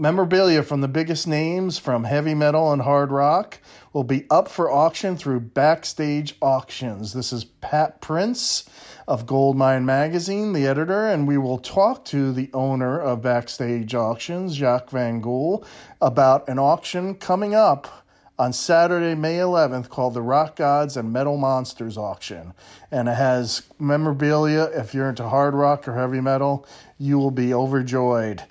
Memorabilia 0.00 0.62
from 0.62 0.80
the 0.80 0.88
biggest 0.88 1.26
names 1.26 1.78
from 1.78 2.04
heavy 2.04 2.32
metal 2.32 2.72
and 2.72 2.80
hard 2.80 3.12
rock 3.12 3.58
will 3.92 4.02
be 4.02 4.24
up 4.30 4.48
for 4.48 4.70
auction 4.70 5.14
through 5.14 5.40
Backstage 5.40 6.36
Auctions. 6.40 7.12
This 7.12 7.34
is 7.34 7.44
Pat 7.44 8.00
Prince 8.00 8.66
of 9.06 9.26
Goldmine 9.26 9.84
Magazine, 9.84 10.54
the 10.54 10.66
editor, 10.66 11.06
and 11.06 11.28
we 11.28 11.36
will 11.36 11.58
talk 11.58 12.06
to 12.06 12.32
the 12.32 12.48
owner 12.54 12.98
of 12.98 13.20
Backstage 13.20 13.94
Auctions, 13.94 14.54
Jacques 14.54 14.88
Van 14.88 15.20
Gool, 15.20 15.66
about 16.00 16.48
an 16.48 16.58
auction 16.58 17.14
coming 17.14 17.54
up 17.54 18.06
on 18.38 18.54
Saturday, 18.54 19.14
May 19.14 19.36
11th, 19.36 19.90
called 19.90 20.14
the 20.14 20.22
Rock 20.22 20.56
Gods 20.56 20.96
and 20.96 21.12
Metal 21.12 21.36
Monsters 21.36 21.98
Auction. 21.98 22.54
And 22.90 23.06
it 23.06 23.16
has 23.16 23.64
memorabilia. 23.78 24.62
If 24.72 24.94
you're 24.94 25.10
into 25.10 25.28
hard 25.28 25.52
rock 25.52 25.86
or 25.86 25.94
heavy 25.94 26.22
metal, 26.22 26.66
you 26.96 27.18
will 27.18 27.30
be 27.30 27.52
overjoyed. 27.52 28.42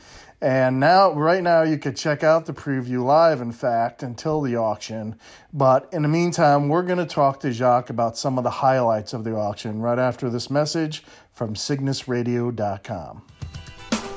And 0.41 0.79
now, 0.79 1.11
right 1.11 1.43
now, 1.43 1.63
you 1.63 1.77
could 1.77 1.97
check 1.97 2.23
out 2.23 2.45
the 2.45 2.53
preview 2.53 3.03
live, 3.03 3.41
in 3.41 3.51
fact, 3.51 4.03
until 4.03 4.39
the 4.39 4.55
auction. 4.55 5.19
But 5.51 5.89
in 5.91 6.01
the 6.01 6.07
meantime, 6.07 6.69
we're 6.69 6.83
going 6.83 6.99
to 6.99 7.05
talk 7.05 7.41
to 7.41 7.51
Jacques 7.51 7.89
about 7.89 8.17
some 8.17 8.37
of 8.37 8.45
the 8.45 8.49
highlights 8.49 9.13
of 9.13 9.25
the 9.25 9.35
auction 9.35 9.81
right 9.81 9.99
after 9.99 10.29
this 10.29 10.49
message 10.49 11.03
from 11.33 11.55
CygnusRadio.com. 11.55 13.23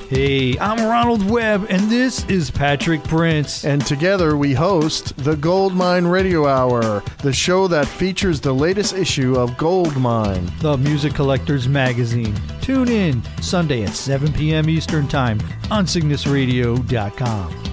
Hey, 0.09 0.59
I'm 0.59 0.85
Ronald 0.85 1.27
Webb, 1.29 1.67
and 1.69 1.89
this 1.89 2.25
is 2.25 2.51
Patrick 2.51 3.03
Prince. 3.05 3.63
And 3.63 3.83
together 3.83 4.35
we 4.35 4.53
host 4.53 5.15
the 5.17 5.35
Goldmine 5.35 6.05
Radio 6.05 6.45
Hour, 6.45 7.01
the 7.19 7.31
show 7.31 7.67
that 7.69 7.87
features 7.87 8.41
the 8.41 8.53
latest 8.53 8.93
issue 8.93 9.35
of 9.35 9.57
Goldmine, 9.57 10.51
the 10.59 10.77
music 10.77 11.13
collector's 11.13 11.69
magazine. 11.69 12.35
Tune 12.61 12.89
in 12.89 13.23
Sunday 13.41 13.83
at 13.83 13.95
7 13.95 14.33
p.m. 14.33 14.69
Eastern 14.69 15.07
Time 15.07 15.39
on 15.71 15.85
CygnusRadio.com. 15.85 17.63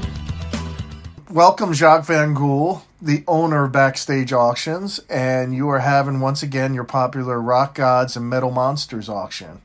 Welcome, 1.31 1.75
Jacques 1.75 2.07
Van 2.07 2.33
Gool, 2.33 2.87
the 3.03 3.25
owner 3.27 3.65
of 3.65 3.73
Backstage 3.73 4.33
Auctions, 4.33 5.01
and 5.11 5.55
you 5.55 5.69
are 5.69 5.81
having 5.81 6.21
once 6.21 6.43
again 6.45 6.75
your 6.75 6.85
popular 6.85 7.41
Rock 7.41 7.75
Gods 7.75 8.17
and 8.17 8.31
Metal 8.31 8.53
Monsters 8.53 9.09
auction 9.09 9.61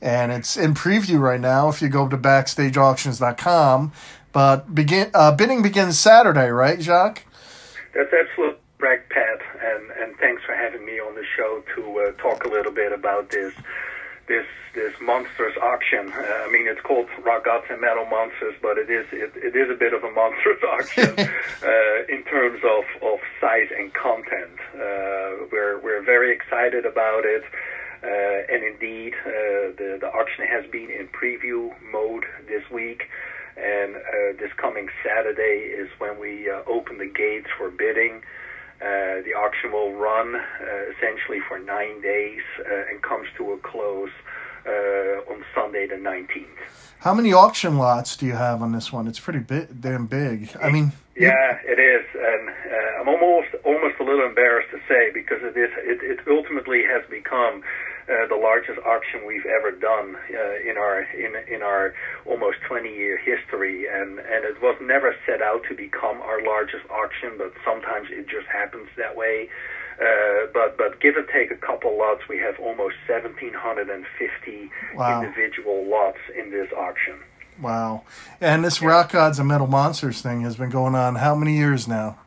and 0.00 0.32
it's 0.32 0.56
in 0.56 0.74
preview 0.74 1.20
right 1.20 1.40
now 1.40 1.68
if 1.68 1.82
you 1.82 1.88
go 1.88 2.08
to 2.08 2.16
backstageauctions.com. 2.16 3.92
But 4.32 4.74
begin 4.74 5.10
uh, 5.14 5.32
bidding 5.34 5.62
begins 5.62 5.98
Saturday, 5.98 6.48
right, 6.48 6.80
Jacques? 6.80 7.24
That's 7.94 8.12
absolutely 8.12 8.60
right, 8.78 9.08
Pat, 9.08 9.40
and 9.60 9.90
and 10.00 10.16
thanks 10.18 10.42
for 10.44 10.54
having 10.54 10.84
me 10.84 11.00
on 11.00 11.14
the 11.14 11.24
show 11.36 11.62
to 11.74 11.98
uh, 12.00 12.12
talk 12.22 12.44
a 12.44 12.48
little 12.48 12.72
bit 12.72 12.92
about 12.92 13.30
this 13.30 13.52
this 14.28 14.46
this 14.74 14.94
monsters 15.00 15.54
auction. 15.60 16.12
Uh, 16.12 16.46
I 16.46 16.50
mean, 16.50 16.68
it's 16.68 16.80
called 16.80 17.08
Rock 17.24 17.44
Gods 17.44 17.66
and 17.68 17.80
Metal 17.80 18.06
Monsters, 18.06 18.54
but 18.62 18.78
it 18.78 18.88
is 18.88 19.06
it, 19.10 19.32
it 19.34 19.56
is 19.56 19.68
a 19.68 19.74
bit 19.74 19.92
of 19.92 20.04
a 20.04 20.10
monstrous 20.10 20.62
auction 20.72 21.10
uh, 21.18 21.98
in 22.08 22.22
terms 22.24 22.60
of, 22.62 22.84
of 23.02 23.18
size 23.40 23.68
and 23.76 23.92
content. 23.92 24.58
Uh, 24.74 25.50
we're 25.50 25.80
we're 25.82 26.02
very 26.02 26.32
excited 26.32 26.86
about 26.86 27.24
it. 27.24 27.42
Uh, 28.02 28.06
and 28.52 28.64
indeed, 28.64 29.12
uh, 29.26 29.76
the, 29.76 29.98
the 30.00 30.08
auction 30.08 30.46
has 30.46 30.64
been 30.70 30.90
in 30.90 31.08
preview 31.08 31.70
mode 31.92 32.24
this 32.48 32.62
week. 32.70 33.08
And 33.56 33.96
uh, 33.96 34.00
this 34.38 34.52
coming 34.56 34.88
Saturday 35.04 35.68
is 35.68 35.90
when 35.98 36.18
we 36.18 36.50
open 36.66 36.98
the 36.98 37.06
gates 37.06 37.48
for 37.58 37.70
bidding. 37.70 38.22
Uh, 38.80 39.20
the 39.26 39.34
auction 39.36 39.72
will 39.72 39.92
run 39.92 40.34
uh, 40.36 40.40
essentially 40.96 41.40
for 41.46 41.58
nine 41.58 42.00
days 42.00 42.40
uh, 42.60 42.88
and 42.88 43.02
comes 43.02 43.26
to 43.36 43.52
a 43.52 43.58
close 43.58 44.10
on 45.28 45.44
Sunday 45.54 45.86
the 45.86 45.96
19th. 45.96 46.46
How 47.00 47.14
many 47.14 47.32
auction 47.32 47.76
lots 47.76 48.16
do 48.16 48.26
you 48.26 48.32
have 48.32 48.62
on 48.62 48.72
this 48.72 48.92
one? 48.92 49.06
It's 49.06 49.20
pretty 49.20 49.40
big, 49.40 49.80
damn 49.80 50.06
big. 50.06 50.50
I 50.62 50.70
mean, 50.70 50.92
yeah, 51.16 51.58
it 51.64 51.78
is, 51.78 52.04
and 52.14 52.50
I'm 53.00 53.08
almost 53.08 53.48
almost 53.64 54.00
a 54.00 54.04
little 54.04 54.26
embarrassed 54.26 54.70
to 54.70 54.78
say 54.88 55.10
because 55.12 55.38
it 55.42 55.56
is 55.56 55.70
it, 55.78 56.02
it 56.02 56.20
ultimately 56.28 56.82
has 56.84 57.02
become 57.10 57.62
uh, 58.10 58.26
the 58.26 58.36
largest 58.36 58.78
auction 58.84 59.24
we've 59.26 59.46
ever 59.46 59.70
done 59.70 60.16
uh, 60.16 60.68
in 60.68 60.76
our 60.76 61.02
in 61.14 61.36
in 61.46 61.62
our 61.62 61.94
almost 62.26 62.58
20 62.66 62.88
year 62.92 63.16
history, 63.16 63.86
and 63.86 64.18
and 64.18 64.44
it 64.44 64.60
was 64.60 64.76
never 64.80 65.14
set 65.26 65.40
out 65.40 65.62
to 65.68 65.74
become 65.74 66.20
our 66.20 66.42
largest 66.42 66.84
auction, 66.90 67.38
but 67.38 67.52
sometimes 67.64 68.08
it 68.10 68.26
just 68.26 68.46
happens 68.46 68.88
that 68.96 69.16
way. 69.16 69.48
Uh, 70.00 70.46
but 70.52 70.76
but 70.76 71.00
give 71.00 71.14
or 71.16 71.22
take 71.22 71.50
a 71.50 71.56
couple 71.56 71.96
lots, 71.96 72.22
we 72.28 72.38
have 72.38 72.58
almost 72.58 72.96
1,750 73.06 74.70
wow. 74.96 75.22
individual 75.22 75.88
lots 75.88 76.18
in 76.36 76.50
this 76.50 76.68
auction. 76.76 77.14
Wow! 77.60 78.02
And 78.40 78.64
this 78.64 78.82
Rock 78.82 79.12
Gods 79.12 79.38
and 79.38 79.46
Metal 79.46 79.66
Monsters 79.66 80.20
thing 80.22 80.40
has 80.40 80.56
been 80.56 80.70
going 80.70 80.94
on 80.94 81.16
how 81.16 81.34
many 81.34 81.56
years 81.56 81.86
now? 81.86 82.18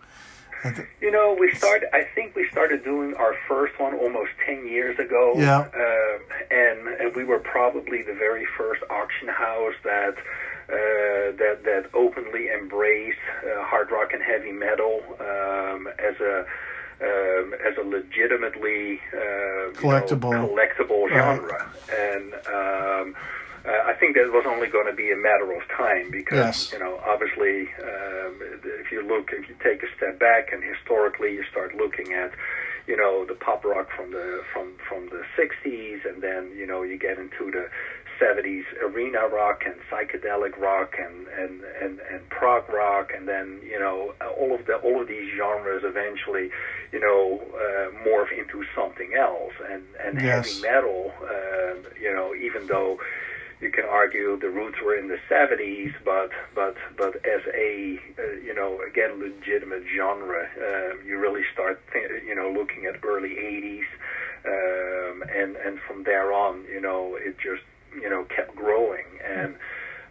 You 1.02 1.12
know, 1.12 1.36
we 1.38 1.54
started. 1.54 1.90
I 1.94 2.04
think 2.16 2.36
we 2.36 2.48
started 2.50 2.84
doing 2.84 3.14
our 3.16 3.36
first 3.48 3.78
one 3.80 3.94
almost 3.94 4.32
ten 4.46 4.66
years 4.68 4.98
ago. 4.98 5.34
Yeah. 5.36 5.60
Uh, 5.60 6.20
and 6.50 6.88
and 6.88 7.16
we 7.16 7.24
were 7.24 7.40
probably 7.40 8.02
the 8.02 8.14
very 8.14 8.48
first 8.58 8.82
auction 8.90 9.28
house 9.28 9.76
that 9.84 10.16
uh, 10.70 11.36
that 11.38 11.60
that 11.66 11.90
openly 11.94 12.48
embraced 12.50 13.20
uh, 13.46 13.64
hard 13.64 13.92
rock 13.92 14.14
and 14.14 14.24
heavy 14.24 14.54
metal 14.54 15.02
um, 15.20 15.88
as 16.00 16.16
a 16.22 16.46
um, 17.02 17.54
as 17.66 17.78
a 17.78 17.82
legitimately 17.84 19.02
uh, 19.14 19.72
collectible 19.74 20.32
you 20.32 20.38
know, 20.38 20.48
collectible 20.48 21.10
genre, 21.10 21.70
and 21.92 22.34
um, 22.48 23.16
uh, 23.66 23.72
I 23.86 23.94
think 23.94 24.16
that 24.16 24.32
was 24.32 24.46
only 24.48 24.68
going 24.68 24.88
to 24.88 24.94
be 24.96 25.12
a 25.12 25.16
matter 25.16 25.52
of 25.54 25.62
time 25.70 26.12
because 26.12 26.38
yes. 26.38 26.72
you 26.74 26.80
know 26.80 27.00
obviously 27.06 27.70
um, 27.82 28.40
if 28.64 28.92
you 28.92 29.02
look 29.08 29.32
if 29.32 29.48
you 29.48 29.56
take 29.64 29.84
a 29.84 29.88
step 29.96 30.20
back 30.20 30.52
and 30.52 30.64
historically 30.64 31.34
you 31.34 31.44
start 31.50 31.76
looking 31.76 32.14
at 32.14 32.32
you 32.88 32.98
know 32.98 33.26
the 33.26 33.36
pop 33.36 33.64
rock 33.64 33.88
from 33.96 34.12
the 34.12 34.44
from 34.52 34.74
from 34.88 35.08
the 35.10 35.24
60s 35.40 36.06
and 36.06 36.22
then 36.22 36.52
you 36.56 36.68
know 36.68 36.84
you 36.84 36.98
get 36.98 37.18
into 37.18 37.52
the 37.52 37.70
70s 38.22 38.64
arena 38.84 39.28
rock 39.28 39.64
and 39.66 39.76
psychedelic 39.90 40.58
rock 40.58 40.96
and 41.00 41.28
and 41.28 41.64
and 41.82 42.00
and 42.12 42.30
prog 42.30 42.68
rock 42.70 43.12
and 43.16 43.28
then 43.28 43.60
you 43.64 43.80
know 43.80 44.14
all 44.38 44.54
of 44.54 44.66
the 44.66 44.76
all 44.76 45.02
of 45.02 45.08
these 45.08 45.32
genres 45.38 45.84
eventually 45.86 46.50
you 46.92 47.00
know 47.00 47.42
uh, 47.56 48.08
morph 48.08 48.32
into 48.38 48.64
something 48.76 49.14
else 49.18 49.54
and 49.72 49.84
and 50.04 50.22
yes. 50.22 50.48
heavy 50.48 50.62
metal 50.62 51.12
uh, 51.24 51.74
you 52.00 52.14
know 52.14 52.34
even 52.36 52.68
though 52.68 53.00
you 53.64 53.72
can 53.72 53.86
argue 53.86 54.38
the 54.38 54.50
roots 54.50 54.78
were 54.84 54.96
in 54.96 55.08
the 55.08 55.18
70s, 55.30 55.94
but 56.04 56.30
but 56.54 56.76
but 56.98 57.16
as 57.26 57.42
a 57.56 58.00
uh, 58.20 58.32
you 58.44 58.54
know 58.54 58.80
again 58.88 59.20
legitimate 59.20 59.84
genre, 59.96 60.48
uh, 60.60 61.04
you 61.06 61.18
really 61.18 61.44
start 61.54 61.82
th- 61.94 62.24
you 62.28 62.36
know 62.36 62.52
looking 62.52 62.86
at 62.86 63.04
early 63.04 63.30
80s, 63.30 63.88
um, 64.46 65.24
and 65.34 65.56
and 65.56 65.80
from 65.88 66.04
there 66.04 66.34
on, 66.34 66.66
you 66.72 66.82
know 66.82 67.16
it 67.16 67.38
just 67.40 67.64
you 67.96 68.10
know 68.10 68.26
kept 68.26 68.56
growing 68.56 69.06
and. 69.26 69.56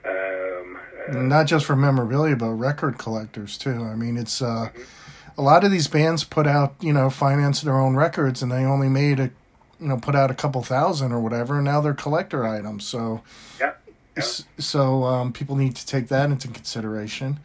Um, 0.04 0.78
uh, 1.08 1.12
Not 1.12 1.46
just 1.46 1.64
for 1.64 1.76
memorabilia, 1.76 2.34
but 2.34 2.50
record 2.50 2.98
collectors 2.98 3.56
too. 3.56 3.84
I 3.84 3.94
mean, 3.94 4.16
it's 4.16 4.42
uh, 4.42 4.70
a 5.38 5.42
lot 5.42 5.62
of 5.62 5.70
these 5.70 5.86
bands 5.86 6.24
put 6.24 6.44
out, 6.44 6.74
you 6.80 6.92
know, 6.92 7.08
finance 7.08 7.60
their 7.60 7.78
own 7.78 7.94
records, 7.94 8.42
and 8.42 8.50
they 8.50 8.64
only 8.64 8.88
made 8.88 9.20
a 9.20 9.30
you 9.82 9.88
know 9.88 9.98
put 9.98 10.14
out 10.14 10.30
a 10.30 10.34
couple 10.34 10.62
thousand 10.62 11.12
or 11.12 11.20
whatever 11.20 11.56
and 11.56 11.64
now 11.64 11.80
they're 11.80 11.92
collector 11.92 12.46
items 12.46 12.84
so 12.84 13.22
yeah, 13.60 13.72
yeah. 14.16 14.22
so 14.58 15.04
um, 15.04 15.32
people 15.32 15.56
need 15.56 15.74
to 15.76 15.86
take 15.86 16.08
that 16.08 16.30
into 16.30 16.48
consideration 16.48 17.40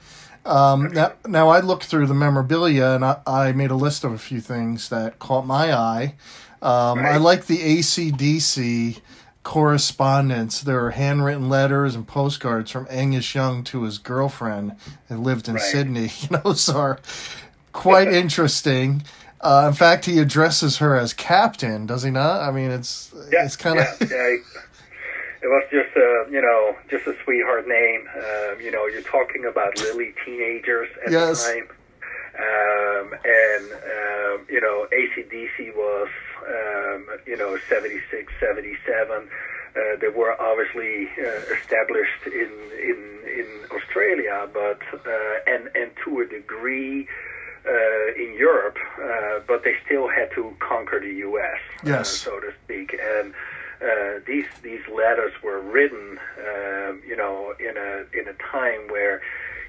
um, 0.46 0.94
now, 0.94 1.12
now 1.28 1.50
I 1.50 1.60
looked 1.60 1.84
through 1.84 2.08
the 2.08 2.14
memorabilia 2.14 2.92
and 2.92 3.04
I, 3.04 3.20
I, 3.28 3.52
made 3.52 3.70
a 3.70 3.76
list 3.76 4.06
of 4.06 4.14
a 4.14 4.18
few 4.18 4.40
things 4.40 4.88
that 4.88 5.20
caught 5.20 5.46
my 5.46 5.74
eye. 5.74 6.16
Um, 6.62 7.00
right. 7.00 7.16
I 7.16 7.18
like 7.18 7.48
the 7.48 7.58
ACDC 7.58 9.02
correspondence. 9.44 10.62
There 10.62 10.86
are 10.86 10.92
handwritten 10.92 11.50
letters 11.50 11.96
and 11.96 12.08
postcards 12.08 12.72
from 12.72 12.88
Angus 12.90 13.36
Young 13.36 13.64
to 13.66 13.84
his 13.84 13.98
girlfriend 13.98 14.78
that 15.10 15.20
lived 15.20 15.50
in 15.50 15.56
right. 15.56 15.64
Sydney. 15.64 16.12
You 16.22 16.30
know, 16.32 16.42
those 16.44 16.70
are 16.70 17.00
quite 17.74 18.08
interesting. 18.08 19.04
Uh, 19.40 19.66
in 19.68 19.74
fact, 19.74 20.06
he 20.06 20.20
addresses 20.20 20.78
her 20.78 20.96
as 20.96 21.14
captain, 21.14 21.86
does 21.86 22.04
he 22.04 22.10
not? 22.10 22.42
I 22.42 22.52
mean, 22.52 22.72
it's 22.72 23.14
yeah, 23.32 23.46
it's 23.46 23.56
kind 23.56 23.80
of. 23.80 23.86
Yeah, 24.02 24.08
yeah, 24.10 24.38
it 25.42 25.48
was 25.48 25.64
just 25.70 25.96
a 25.96 26.32
you 26.32 26.42
know 26.42 26.76
just 26.90 27.06
a 27.06 27.16
sweetheart 27.24 27.68
name. 27.68 28.08
Um, 28.16 28.62
you 28.62 28.72
know, 28.72 28.88
you're 28.88 29.04
talking 29.04 29.46
about 29.46 29.78
lily 29.80 30.14
teenagers 30.26 30.90
at 31.06 31.12
yes. 31.12 31.46
the 31.46 31.54
time, 31.54 31.70
um, 32.40 33.14
and 33.24 33.72
um, 33.74 34.48
you 34.50 34.60
know 34.60 34.88
ACDC 34.92 35.76
was 35.76 36.10
um, 36.48 37.08
you 37.28 37.38
know 37.38 37.58
76, 37.70 38.34
77. 38.40 39.30
Uh, 39.78 39.80
they 40.02 40.08
were 40.08 40.40
obviously 40.42 41.08
uh, 41.20 41.54
established 41.54 42.26
in 42.26 42.52
in 42.82 43.20
in 43.28 43.48
Australia, 43.70 44.50
but 44.52 44.82
uh, 44.94 45.10
and 45.46 45.70
and 45.76 45.92
to 46.04 46.22
a 46.22 46.26
degree 46.26 47.08
uh, 47.68 48.14
in 48.16 48.34
Europe, 48.38 48.78
uh, 49.02 49.40
but 49.48 49.64
they 49.64 49.76
still 49.86 50.08
had 50.08 50.32
to 50.36 50.56
conquer 50.60 51.00
the 51.00 51.14
U.S. 51.28 51.60
Uh, 51.84 51.90
yes. 51.90 52.10
so 52.10 52.40
to 52.40 52.52
speak, 52.64 52.96
and. 53.02 53.34
Uh, 53.80 54.20
these 54.26 54.48
these 54.64 54.82
letters 54.88 55.32
were 55.44 55.62
written, 55.62 56.18
um, 56.40 57.00
you 57.08 57.16
know, 57.16 57.54
in 57.60 57.78
a 57.78 58.20
in 58.20 58.28
a 58.28 58.34
time 58.52 58.88
where, 58.90 59.22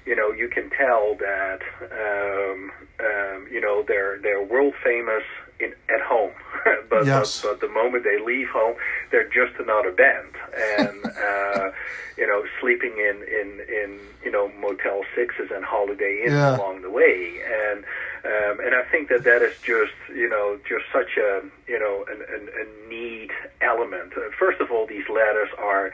you 0.07 0.15
know, 0.15 0.31
you 0.31 0.47
can 0.47 0.67
tell 0.71 1.13
that 1.13 1.59
um, 1.91 2.71
um, 2.99 3.47
you 3.51 3.61
know 3.61 3.83
they're 3.87 4.17
they're 4.17 4.43
world 4.43 4.73
famous 4.83 5.21
in 5.59 5.73
at 5.89 6.01
home, 6.01 6.31
but, 6.89 7.05
Yes. 7.05 7.41
but 7.41 7.59
but 7.59 7.67
the 7.67 7.73
moment 7.73 8.03
they 8.03 8.19
leave 8.19 8.49
home, 8.49 8.75
they're 9.11 9.27
just 9.27 9.59
another 9.59 9.91
band, 9.91 10.33
and 10.79 11.05
uh, 11.17 11.71
you 12.17 12.27
know, 12.27 12.43
sleeping 12.61 12.93
in 12.97 13.17
in 13.23 13.59
in 13.67 13.99
you 14.23 14.31
know 14.31 14.49
Motel 14.59 15.01
Sixes 15.15 15.49
and 15.51 15.63
Holiday 15.65 16.21
Inns 16.23 16.33
Yeah. 16.33 16.57
along 16.57 16.81
the 16.81 16.89
way, 16.89 17.39
and 17.45 17.83
um, 18.25 18.59
and 18.65 18.75
I 18.75 18.83
think 18.91 19.09
that 19.09 19.23
that 19.23 19.41
is 19.41 19.55
just 19.61 19.93
you 20.13 20.29
know 20.29 20.59
just 20.67 20.85
such 20.93 21.17
a 21.17 21.41
you 21.67 21.79
know 21.79 22.05
an, 22.11 22.21
an, 22.33 22.49
a 22.61 22.89
neat 22.89 23.31
element. 23.61 24.13
First 24.37 24.59
of 24.61 24.71
all, 24.71 24.85
these 24.87 25.07
letters 25.09 25.49
are. 25.57 25.91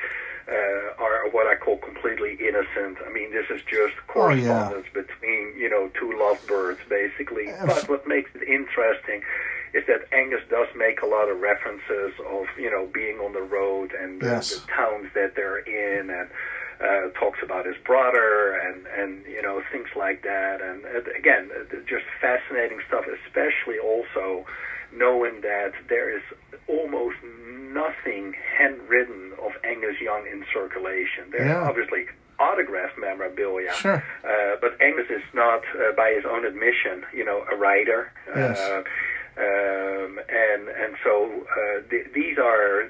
Uh, 0.48 1.02
are 1.04 1.28
what 1.32 1.48
I 1.48 1.56
call 1.56 1.78
completely 1.78 2.34
innocent. 2.40 3.00
I 3.04 3.12
mean, 3.12 3.32
this 3.32 3.48
is 3.50 3.62
just 3.66 3.96
Oh, 4.14 4.30
yeah. 4.30 4.46
correspondence 4.70 4.86
between 4.94 5.58
you 5.58 5.70
know 5.70 5.90
two 6.00 6.14
lovebirds, 6.18 6.80
basically. 6.88 7.46
Yeah. 7.46 7.66
But 7.66 7.90
what 7.90 8.08
makes 8.08 8.30
it 8.36 8.44
interesting 8.48 9.24
is 9.74 9.84
that 9.88 10.06
Angus 10.14 10.42
does 10.50 10.68
make 10.76 11.02
a 11.02 11.08
lot 11.08 11.30
of 11.30 11.40
references 11.42 12.14
of 12.30 12.46
you 12.60 12.70
know 12.70 12.86
being 12.94 13.18
on 13.20 13.34
the 13.34 13.42
road 13.42 13.92
and 14.00 14.22
the, 14.22 14.28
Yes. 14.28 14.54
the 14.56 14.68
towns 14.72 15.08
that 15.16 15.34
they're 15.36 15.58
in, 15.66 16.12
and 16.12 16.30
uh, 16.80 17.10
talks 17.20 17.40
about 17.42 17.66
his 17.66 17.78
brother 17.84 18.54
and 18.54 18.86
and 18.86 19.26
you 19.26 19.42
know 19.42 19.64
things 19.72 19.90
like 19.96 20.22
that. 20.22 20.62
And 20.62 20.86
uh, 20.86 21.02
again, 21.18 21.50
uh, 21.58 21.76
just 21.88 22.06
fascinating 22.22 22.82
stuff, 22.88 23.06
especially 23.26 23.80
also 23.80 24.46
knowing 24.94 25.42
that 25.42 25.74
there 25.90 26.16
is 26.16 26.22
almost 26.68 27.18
nothing 27.80 28.34
handwritten 28.58 29.34
of 29.46 29.52
Angus 29.64 30.00
Young 30.02 30.24
in 30.32 30.44
circulation. 30.54 31.24
There's 31.32 31.48
Yeah. 31.50 31.68
obviously 31.70 32.08
autographed 32.40 32.98
memorabilia, 32.98 33.72
Sure. 33.74 34.02
uh, 34.24 34.56
but 34.62 34.72
Angus 34.82 35.10
is 35.10 35.24
not, 35.34 35.64
uh, 35.76 35.92
by 35.94 36.12
his 36.18 36.26
own 36.26 36.46
admission, 36.46 37.06
you 37.14 37.24
know, 37.24 37.46
a 37.52 37.56
writer. 37.56 38.12
Yes. 38.36 38.60
Uh, 38.60 38.84
um, 39.38 40.20
and 40.30 40.70
and 40.70 40.96
so 41.04 41.14
uh, 41.60 41.82
th- 41.90 42.08
these 42.14 42.38
are 42.40 42.88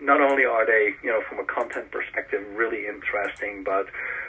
not 0.00 0.20
only 0.20 0.44
are 0.44 0.66
they 0.66 0.94
you 1.04 1.10
know 1.12 1.20
from 1.28 1.38
a 1.38 1.44
content 1.44 1.88
perspective 1.92 2.42
really 2.56 2.86
interesting, 2.88 3.62
but 3.62 3.86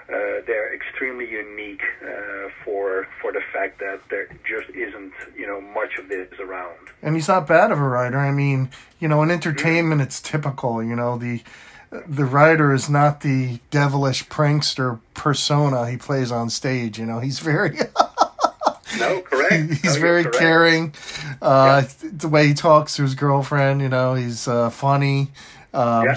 uh, 0.10 0.42
they're 0.46 0.74
extremely 0.74 1.30
unique 1.30 1.82
uh, 2.04 2.50
for 2.64 3.08
for 3.22 3.32
the 3.32 3.42
fact 3.54 3.80
that 3.80 4.00
there 4.10 4.28
just 4.46 4.70
isn't 4.76 5.14
you 5.36 5.48
know 5.48 5.62
much 5.62 5.98
of 5.98 6.10
this 6.10 6.28
around. 6.40 6.78
and 7.02 7.16
he's 7.16 7.28
not 7.28 7.48
bad 7.48 7.72
of 7.72 7.80
a 7.80 7.88
writer. 7.88 8.18
I 8.18 8.32
mean, 8.32 8.70
you 9.00 9.08
know, 9.08 9.22
in 9.24 9.32
entertainment, 9.32 10.02
it's 10.02 10.22
typical. 10.22 10.84
You 10.84 10.96
know, 10.96 11.18
the 11.18 11.42
the 12.08 12.26
writer 12.26 12.74
is 12.74 12.90
not 12.90 13.22
the 13.22 13.60
devilish 13.70 14.28
prankster 14.28 15.00
persona 15.14 15.90
he 15.90 15.98
plays 15.98 16.32
on 16.32 16.50
stage. 16.50 16.98
You 17.00 17.06
know, 17.06 17.20
he's 17.20 17.40
very 17.40 17.78
No, 19.00 19.22
correct. 19.22 19.54
he's 19.82 19.96
No, 19.96 20.02
very 20.02 20.24
correct. 20.24 20.38
caring. 20.38 20.94
Uh, 21.42 21.84
The 22.04 22.28
way 22.28 22.48
he 22.48 22.54
talks 22.54 22.96
to 22.98 23.02
his 23.02 23.16
girlfriend, 23.16 23.82
you 23.82 23.90
know, 23.90 24.14
he's 24.14 24.48
uh, 24.48 24.70
funny. 24.70 25.32
Um, 25.74 26.06
Yeah. 26.06 26.16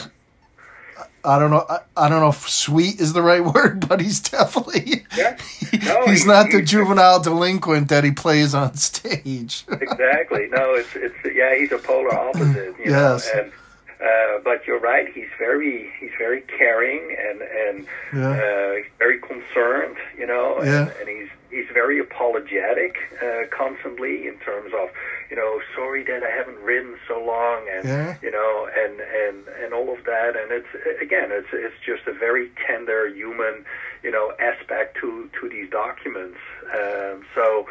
I 1.27 1.39
don't 1.39 1.51
know. 1.51 1.67
I, 1.69 1.81
I 1.97 2.09
don't 2.09 2.21
know 2.21 2.29
if 2.29 2.49
sweet 2.49 3.01
is 3.01 3.13
the 3.13 3.23
right 3.23 3.45
word, 3.55 3.89
but 3.89 4.01
he's 4.01 4.21
definitely 4.21 5.05
Yeah. 5.17 5.37
No, 5.85 6.05
he's 6.07 6.23
he- 6.23 6.29
not 6.29 6.51
the 6.51 6.59
he- 6.61 6.65
juvenile 6.65 7.21
delinquent 7.21 7.89
that 7.89 8.05
he 8.05 8.13
plays 8.13 8.55
on 8.55 8.75
stage. 8.75 9.65
exactly. 9.71 10.47
No, 10.51 10.75
it's 10.75 10.95
it's 10.95 11.15
yeah, 11.35 11.55
he's 11.57 11.73
a 11.73 11.79
polar 11.79 12.15
opposite. 12.15 12.77
You 12.79 12.91
Yes. 12.93 13.29
Know? 13.35 13.41
And 13.43 13.53
uh, 14.01 14.39
but 14.45 14.67
you're 14.67 14.79
right. 14.81 15.07
He's 15.13 15.33
very 15.39 15.91
he's 15.99 16.11
very 16.19 16.43
caring 16.59 17.17
and 17.19 17.41
and 17.43 17.87
Yeah. 18.15 18.31
uh, 18.31 18.75
very 18.99 19.19
concerned. 19.21 19.97
You 20.19 20.27
know, 20.27 20.63
Yeah. 20.63 20.89
and 21.01 21.09
he's 21.09 21.29
he's 21.51 21.69
very 21.73 21.99
apologetic 21.99 22.97
uh, 23.23 23.45
constantly 23.51 24.27
in 24.27 24.37
terms 24.39 24.73
of 24.75 24.91
you 25.31 25.37
know 25.37 25.61
sorry 25.75 26.03
that 26.05 26.23
I 26.23 26.31
haven't 26.31 26.59
written 26.61 26.97
so 27.09 27.23
long 27.23 27.61
and 27.73 27.85
Yeah. 27.89 28.15
you 28.23 28.31
know 28.31 28.69
and 28.83 29.01
and 29.01 29.49
and 29.63 29.73
all 29.73 29.93
of 29.97 30.05
that. 30.05 30.37
And 30.37 30.53
it's 30.53 30.73
again, 31.01 31.29
it's 31.33 31.49
it's 31.53 31.79
just 31.85 32.07
a 32.07 32.13
very 32.13 32.51
tender 32.67 33.09
human 33.09 33.65
you 34.03 34.11
know 34.11 34.33
aspect 34.39 34.97
to 35.01 35.31
to 35.41 35.49
these 35.49 35.71
documents. 35.71 36.39
Um, 36.75 37.25
so. 37.35 37.67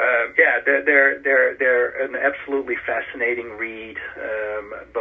Um, 0.00 0.32
yeah, 0.38 0.60
they're 0.64 0.82
they're 0.84 1.18
they're 1.18 1.54
they're 1.56 1.88
an 2.06 2.14
absolutely 2.14 2.76
fascinating 2.86 3.50
read, 3.58 3.96
um, 4.22 4.59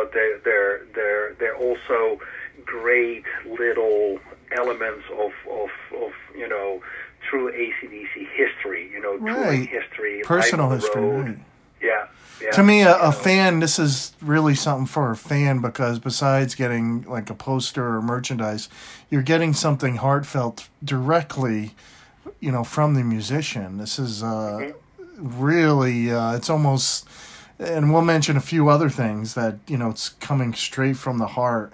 but 0.10 0.14
they're 0.14 0.40
they're 0.40 0.86
they're 0.96 1.34
they're 1.40 1.56
also 1.58 2.20
great 2.66 3.24
little 3.48 4.20
elements 4.52 5.06
of 5.12 5.32
of 5.52 5.70
of 6.02 6.12
you 6.36 6.48
know 6.48 6.82
true 7.30 7.52
ACDC 7.52 8.28
history, 8.34 8.90
you 8.92 9.00
know, 9.02 9.18
touring 9.18 9.60
Right. 9.62 9.70
history, 9.70 10.22
Personal 10.24 10.70
life 10.70 10.74
on 10.74 10.80
the 10.80 10.86
history. 10.86 11.32
right. 11.34 11.38
Yeah, 11.82 12.08
yeah. 12.42 12.52
To 12.52 12.64
me, 12.64 12.82
a, 12.82 12.98
a 12.98 13.12
fan, 13.12 13.60
this 13.60 13.78
is 13.78 14.14
really 14.22 14.56
something 14.56 14.88
for 14.88 15.12
a 15.12 15.16
fan 15.18 15.60
because 15.60 16.00
besides 16.00 16.56
getting 16.56 17.04
like 17.04 17.30
a 17.30 17.36
poster 17.36 17.86
or 17.96 18.02
merchandise, 18.02 18.68
you're 19.10 19.22
getting 19.22 19.54
something 19.54 19.98
heartfelt 19.98 20.70
directly, 20.84 21.76
you 22.40 22.52
know, 22.52 22.64
from 22.64 22.96
the 22.96 23.04
musician. 23.04 23.78
This 23.78 24.00
is 24.00 24.24
uh, 24.24 24.72
really, 25.18 26.12
uh, 26.12 26.36
it's 26.36 26.50
almost, 26.50 27.08
and 27.60 27.92
we'll 27.94 28.02
mention 28.02 28.38
a 28.38 28.42
few 28.42 28.70
other 28.70 28.90
things 28.90 29.34
that, 29.36 29.58
you 29.68 29.78
know, 29.78 29.90
it's 29.90 30.10
coming 30.10 30.54
straight 30.54 30.98
from 30.98 31.18
the 31.18 31.28
heart. 31.28 31.74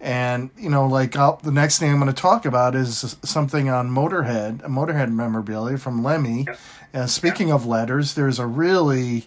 And, 0.00 0.50
you 0.58 0.68
know, 0.68 0.86
like 0.86 1.16
I'll, 1.16 1.36
the 1.36 1.50
next 1.52 1.78
thing 1.78 1.90
I'm 1.90 1.98
going 2.00 2.12
to 2.12 2.20
talk 2.20 2.44
about 2.44 2.74
is 2.74 3.16
something 3.22 3.68
on 3.68 3.90
Motorhead, 3.90 4.62
a 4.64 4.68
Motorhead 4.68 5.12
memorabilia 5.12 5.78
from 5.78 6.02
Lemmy. 6.02 6.46
And 6.92 7.08
speaking 7.10 7.50
of 7.50 7.66
letters, 7.66 8.14
there's 8.14 8.38
a 8.38 8.46
really, 8.46 9.26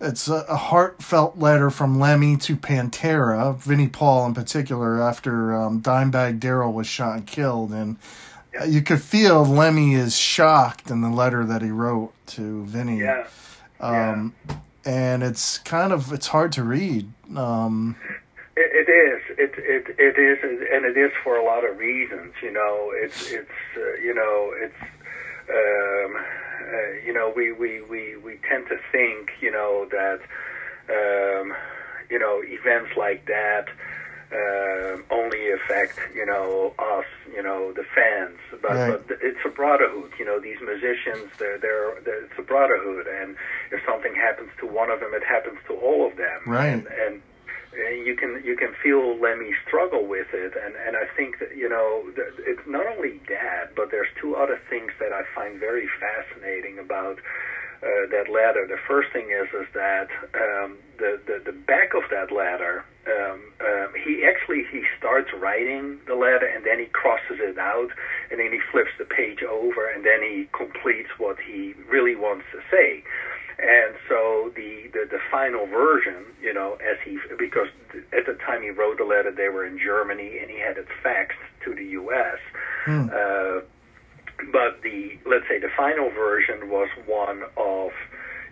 it's 0.00 0.28
a, 0.28 0.44
a 0.48 0.56
heartfelt 0.56 1.38
letter 1.38 1.70
from 1.70 1.98
Lemmy 2.00 2.36
to 2.38 2.56
Pantera, 2.56 3.56
Vinnie 3.56 3.88
Paul 3.88 4.26
in 4.26 4.34
particular, 4.34 5.00
after 5.00 5.54
um, 5.54 5.80
Dimebag 5.82 6.40
Darrell 6.40 6.72
was 6.72 6.86
shot 6.86 7.16
and 7.16 7.26
killed, 7.26 7.70
and 7.72 7.96
uh 8.60 8.64
you 8.64 8.82
could 8.82 9.00
feel 9.00 9.44
Lemmy 9.46 9.94
is 9.94 10.14
shocked 10.16 10.90
in 10.90 11.00
the 11.00 11.08
letter 11.08 11.44
that 11.46 11.62
he 11.62 11.70
wrote 11.70 12.12
to 12.26 12.64
Vinnie. 12.64 12.98
yeah, 13.00 13.26
Um, 13.80 14.34
And 14.84 15.22
it's 15.22 15.58
kind 15.58 15.92
of 15.92 16.12
it's 16.12 16.26
hard 16.28 16.52
to 16.52 16.62
read. 16.64 17.12
Um, 17.36 17.96
It, 18.56 18.88
it 18.88 18.90
is. 18.90 19.22
It, 19.38 19.54
it 19.56 19.94
it 19.98 20.18
is, 20.18 20.38
and 20.72 20.84
it 20.84 20.96
is 20.96 21.12
for 21.22 21.36
a 21.36 21.44
lot 21.44 21.64
of 21.64 21.78
reasons. 21.78 22.34
You 22.42 22.52
know, 22.52 22.90
it's 22.94 23.30
it's 23.30 23.50
uh, 23.76 23.94
you 24.02 24.14
know 24.14 24.52
it's 24.56 24.82
um, 25.48 26.16
uh, 26.16 27.06
you 27.06 27.12
know 27.12 27.32
we, 27.34 27.52
we 27.52 27.80
we 27.82 28.16
we 28.16 28.38
tend 28.48 28.66
to 28.68 28.78
think 28.90 29.30
you 29.40 29.50
know 29.50 29.86
that 29.90 30.20
um, 30.90 31.54
you 32.10 32.18
know 32.18 32.42
events 32.44 32.90
like 32.96 33.24
that 33.26 33.68
um, 34.32 35.04
only 35.10 35.50
affect 35.50 35.98
you 36.14 36.24
know 36.26 36.74
us, 36.78 37.04
you 37.34 37.42
know 37.42 37.72
the 37.72 37.84
fans, 37.94 38.38
but, 38.62 38.70
Right. 38.70 39.06
but 39.08 39.18
it's 39.20 39.38
a 39.44 39.50
brotherhood. 39.50 40.12
You 40.18 40.24
know 40.24 40.40
these 40.40 40.58
musicians, 40.60 41.30
they're, 41.38 41.58
they're 41.58 42.00
they're 42.04 42.24
it's 42.24 42.38
a 42.38 42.42
brotherhood, 42.42 43.06
and 43.06 43.36
if 43.70 43.80
something 43.86 44.14
happens 44.14 44.50
to 44.60 44.66
one 44.66 44.90
of 44.90 45.00
them, 45.00 45.12
it 45.14 45.24
happens 45.24 45.58
to 45.68 45.74
all 45.74 46.06
of 46.06 46.16
them. 46.16 46.40
Right. 46.46 46.68
And, 46.72 46.86
and 46.86 47.22
and 47.74 48.06
you 48.06 48.16
can 48.16 48.42
you 48.44 48.56
can 48.56 48.74
feel 48.82 49.16
Lemmy 49.18 49.52
struggle 49.66 50.06
with 50.06 50.28
it, 50.32 50.52
and 50.62 50.74
and 50.86 50.96
I 50.96 51.06
think 51.16 51.38
that 51.40 51.56
you 51.56 51.68
know 51.68 52.04
it's 52.16 52.66
not 52.66 52.86
only 52.86 53.20
that, 53.28 53.74
but 53.74 53.90
there's 53.90 54.08
two 54.20 54.34
other 54.36 54.60
things 54.68 54.92
that 55.00 55.12
I 55.12 55.22
find 55.34 55.58
very 55.58 55.88
fascinating 56.00 56.78
about 56.78 57.18
uh, 57.82 58.06
that 58.10 58.28
letter. 58.30 58.66
The 58.66 58.78
first 58.86 59.12
thing 59.12 59.30
is 59.30 59.48
is 59.52 59.66
that 59.74 60.08
um, 60.34 60.78
the, 60.98 61.20
the 61.26 61.42
the 61.44 61.52
back 61.52 61.94
of 61.94 62.02
that 62.10 62.30
letter, 62.30 62.84
um, 63.06 63.52
um, 63.60 63.88
he 64.04 64.24
actually 64.24 64.64
he 64.70 64.84
starts 64.98 65.30
writing 65.34 65.98
the 66.06 66.14
letter 66.14 66.46
and 66.46 66.64
then 66.64 66.78
he 66.78 66.86
crosses 66.86 67.38
it 67.40 67.58
out 67.58 67.90
and 68.30 68.38
then 68.38 68.52
he 68.52 68.60
flips 68.70 68.90
the 68.98 69.04
page 69.04 69.42
over 69.42 69.88
and 69.90 70.04
then 70.04 70.22
he 70.22 70.48
completes 70.56 71.10
what 71.18 71.38
he 71.40 71.74
really 71.88 72.14
wants 72.14 72.44
to 72.52 72.60
say. 72.70 73.02
And 73.58 73.94
so 74.08 74.52
the, 74.54 74.88
the 74.92 75.06
the 75.10 75.20
final 75.30 75.66
version, 75.66 76.24
you 76.40 76.52
know, 76.52 76.74
as 76.74 76.98
he 77.04 77.18
because 77.38 77.68
at 78.16 78.26
the 78.26 78.34
time 78.34 78.62
he 78.62 78.70
wrote 78.70 78.98
the 78.98 79.04
letter, 79.04 79.30
they 79.30 79.48
were 79.48 79.66
in 79.66 79.78
Germany 79.78 80.38
and 80.38 80.50
he 80.50 80.58
had 80.58 80.78
it 80.78 80.86
faxed 81.04 81.42
to 81.64 81.74
the 81.74 81.84
U.S. 81.98 82.38
Uh, 83.10 83.60
but 84.50 84.82
the 84.82 85.16
let's 85.26 85.46
say 85.48 85.58
the 85.58 85.70
final 85.76 86.10
version 86.10 86.68
was 86.68 86.88
one 87.06 87.42
of 87.56 87.90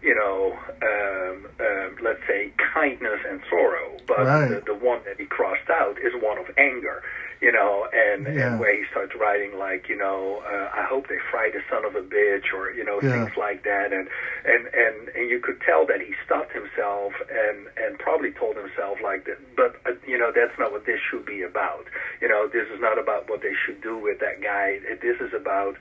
you 0.03 0.15
know 0.15 0.57
um, 0.83 1.47
um, 1.61 1.97
let's 2.03 2.21
say 2.29 2.53
kindness 2.75 3.21
and 3.29 3.41
sorrow 3.51 3.97
but 4.07 4.19
Right. 4.27 4.49
the, 4.49 4.61
the 4.67 4.75
one 4.75 5.01
that 5.07 5.19
he 5.19 5.27
crossed 5.27 5.69
out 5.71 5.97
is 5.99 6.13
one 6.23 6.39
of 6.39 6.47
anger 6.59 7.03
you 7.41 7.51
know, 7.51 7.89
and 7.93 8.27
Yeah. 8.27 8.53
and 8.53 8.61
where 8.61 8.75
he 8.77 8.85
starts 8.91 9.15
writing 9.15 9.57
like, 9.59 9.89
you 9.89 9.97
know, 9.97 10.43
uh, 10.47 10.69
I 10.73 10.83
hope 10.85 11.09
they 11.09 11.19
fry 11.31 11.51
the 11.51 11.63
son 11.71 11.85
of 11.85 11.95
a 11.97 12.03
bitch, 12.03 12.53
or 12.53 12.71
you 12.71 12.85
know, 12.85 13.01
Yeah. 13.01 13.13
things 13.13 13.37
like 13.37 13.63
that, 13.65 13.93
and 13.93 14.09
and 14.45 14.67
and 14.75 15.09
and 15.09 15.31
you 15.31 15.41
could 15.41 15.61
tell 15.63 15.87
that 15.87 16.01
he 16.01 16.15
stopped 16.25 16.53
himself 16.53 17.13
and 17.31 17.67
and 17.77 17.99
probably 17.99 18.31
told 18.33 18.57
himself 18.57 19.01
like 19.03 19.25
that, 19.25 19.39
but 19.57 19.77
uh, 19.87 19.93
you 20.07 20.19
know, 20.19 20.31
that's 20.33 20.57
not 20.59 20.73
what 20.73 20.85
this 20.87 21.01
should 21.11 21.25
be 21.25 21.43
about. 21.43 21.87
You 22.21 22.29
know, 22.29 22.47
this 22.49 22.69
is 22.69 22.81
not 22.81 22.99
about 22.99 23.29
what 23.31 23.41
they 23.43 23.55
should 23.65 23.81
do 23.81 23.97
with 23.97 24.19
that 24.21 24.41
guy. 24.43 24.79
This 25.01 25.21
is 25.21 25.33
about 25.33 25.77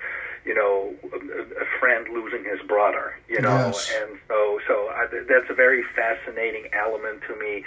you 0.46 0.56
know, 0.56 0.94
a, 1.12 1.18
a 1.62 1.66
friend 1.82 2.08
losing 2.14 2.46
his 2.46 2.62
brother, 2.66 3.14
you 3.28 3.42
know, 3.42 3.58
Yes. 3.76 3.92
and 4.02 4.18
so 4.30 4.60
so 4.66 4.88
I, 4.88 5.06
that's 5.28 5.50
a 5.50 5.54
very 5.54 5.84
fascinating 5.84 6.70
element 6.74 7.22
to 7.28 7.36
me. 7.36 7.66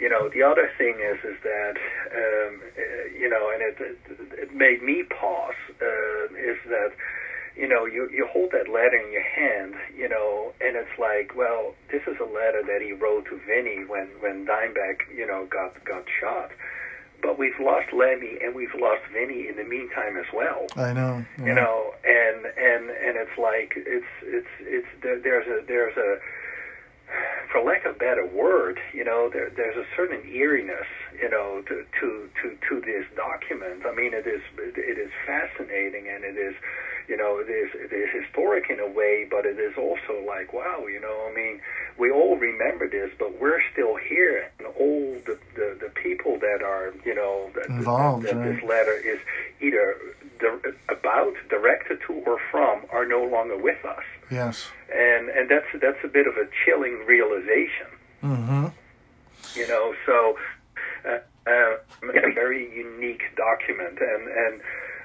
You 0.00 0.08
know, 0.08 0.30
the 0.30 0.42
other 0.42 0.70
thing 0.78 0.96
is 0.98 1.18
is 1.22 1.36
that 1.44 1.76
um, 2.16 2.62
uh, 2.78 2.82
you 3.12 3.28
know, 3.28 3.50
and 3.52 3.60
it, 3.60 3.76
it 3.80 3.98
it 4.48 4.54
made 4.54 4.82
me 4.82 5.02
pause. 5.04 5.60
Uh, 5.80 6.24
is 6.40 6.56
that 6.68 6.92
you 7.54 7.68
know 7.68 7.84
you 7.84 8.08
you 8.10 8.26
hold 8.32 8.52
that 8.52 8.66
letter 8.68 8.96
in 8.96 9.12
your 9.12 9.22
hand, 9.22 9.74
you 9.94 10.08
know, 10.08 10.54
and 10.60 10.74
it's 10.76 10.98
like, 10.98 11.36
well, 11.36 11.74
this 11.92 12.00
is 12.06 12.16
a 12.18 12.24
letter 12.24 12.62
that 12.66 12.80
he 12.80 12.92
wrote 12.92 13.26
to 13.26 13.38
Vinnie 13.46 13.84
when 13.84 14.08
when 14.20 14.46
Dimebag, 14.46 15.04
you 15.14 15.26
know, 15.26 15.46
got 15.50 15.84
got 15.84 16.04
shot. 16.18 16.50
But 17.22 17.38
we've 17.38 17.60
lost 17.60 17.92
Lemmy 17.92 18.38
and 18.42 18.54
we've 18.54 18.74
lost 18.74 19.02
Vinnie 19.12 19.46
in 19.46 19.56
the 19.56 19.64
meantime 19.64 20.16
as 20.16 20.24
well 20.32 20.64
I 20.74 20.94
know. 20.94 21.22
you 21.36 21.52
know 21.52 21.92
and 22.02 22.46
and 22.46 22.88
and 22.88 23.16
it's 23.20 23.36
like 23.36 23.74
it's 23.76 24.12
it's 24.22 24.48
it's 24.60 24.88
there, 25.02 25.20
there's 25.20 25.46
a 25.46 25.66
there's 25.66 25.96
a 25.98 26.18
for 27.50 27.62
lack 27.62 27.84
of 27.84 27.96
a 27.96 27.98
better 27.98 28.26
word 28.26 28.78
you 28.92 29.04
know 29.04 29.28
there 29.32 29.50
there's 29.50 29.76
a 29.76 29.86
certain 29.96 30.22
eeriness 30.28 30.86
you 31.20 31.28
know 31.28 31.62
to 31.66 31.84
to 31.98 32.28
to 32.40 32.56
to 32.68 32.80
this 32.80 33.04
document. 33.16 33.84
I 33.86 33.94
mean 33.94 34.14
it 34.14 34.26
is 34.26 34.42
it 34.58 34.98
is 34.98 35.10
fascinating 35.26 36.08
and 36.08 36.24
it 36.24 36.36
is 36.36 36.54
you 37.08 37.16
know 37.16 37.38
it 37.38 37.50
is 37.50 37.70
it 37.74 37.92
is 37.92 38.08
historic 38.12 38.70
in 38.70 38.80
a 38.80 38.88
way 38.88 39.26
but 39.28 39.44
it 39.46 39.58
is 39.58 39.76
also 39.76 40.24
like 40.26 40.52
wow 40.52 40.86
you 40.86 41.00
know 41.00 41.28
i 41.28 41.34
mean 41.34 41.60
we 41.98 42.10
all 42.10 42.36
remember 42.36 42.88
this 42.88 43.10
but 43.18 43.38
we're 43.40 43.60
still 43.72 43.96
here. 43.96 44.50
And 44.58 44.68
all 44.68 45.16
the 45.26 45.38
the, 45.54 45.76
the 45.80 45.90
people 45.90 46.38
that 46.38 46.62
are 46.62 46.94
you 47.04 47.14
know 47.14 47.50
that, 47.54 47.68
Involved, 47.68 48.26
that, 48.26 48.34
that 48.34 48.44
this 48.44 48.62
letter 48.62 48.94
is 48.94 49.20
either 49.60 49.96
di- 50.40 50.70
about 50.88 51.34
directed 51.48 51.98
to 52.06 52.12
or 52.26 52.38
from 52.50 52.82
are 52.90 53.06
no 53.06 53.22
longer 53.24 53.56
with 53.56 53.84
us 53.84 54.04
Yes. 54.30 54.68
and 54.92 55.28
and 55.28 55.48
that's 55.50 55.66
that's 55.80 56.02
a 56.04 56.08
bit 56.08 56.26
of 56.26 56.34
a 56.36 56.46
chilling 56.64 57.04
realization 57.06 57.88
Mm-hmm. 58.22 58.66
you 59.54 59.66
know 59.68 59.94
so 60.06 60.36
uh, 61.08 61.18
uh, 61.46 61.76
a 62.02 62.32
very 62.34 62.62
unique 62.76 63.22
document 63.36 63.98
and 63.98 64.28
and 64.28 64.60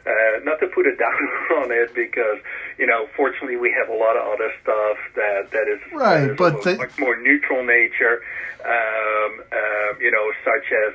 uh, 0.06 0.44
not 0.44 0.60
to 0.60 0.68
put 0.68 0.86
a 0.86 0.96
down 1.06 1.64
on 1.64 1.72
it 1.72 1.94
because 1.96 2.38
you 2.78 2.86
know 2.86 3.08
fortunately 3.16 3.56
we 3.56 3.72
have 3.72 3.90
a 3.90 3.98
lot 3.98 4.16
of 4.18 4.24
other 4.34 4.52
stuff 4.62 4.98
that 5.16 5.50
that 5.52 5.68
is 5.68 5.80
Right, 5.94 6.22
that 6.28 6.32
is 6.32 6.38
but 6.38 6.60
a 6.68 6.72
the- 6.72 6.78
much 6.78 7.00
more 7.00 7.16
neutral 7.22 7.64
nature 7.64 8.22
um, 8.66 9.42
uh, 9.52 9.92
you 10.00 10.12
know 10.12 10.28
such 10.44 10.68
as 10.72 10.94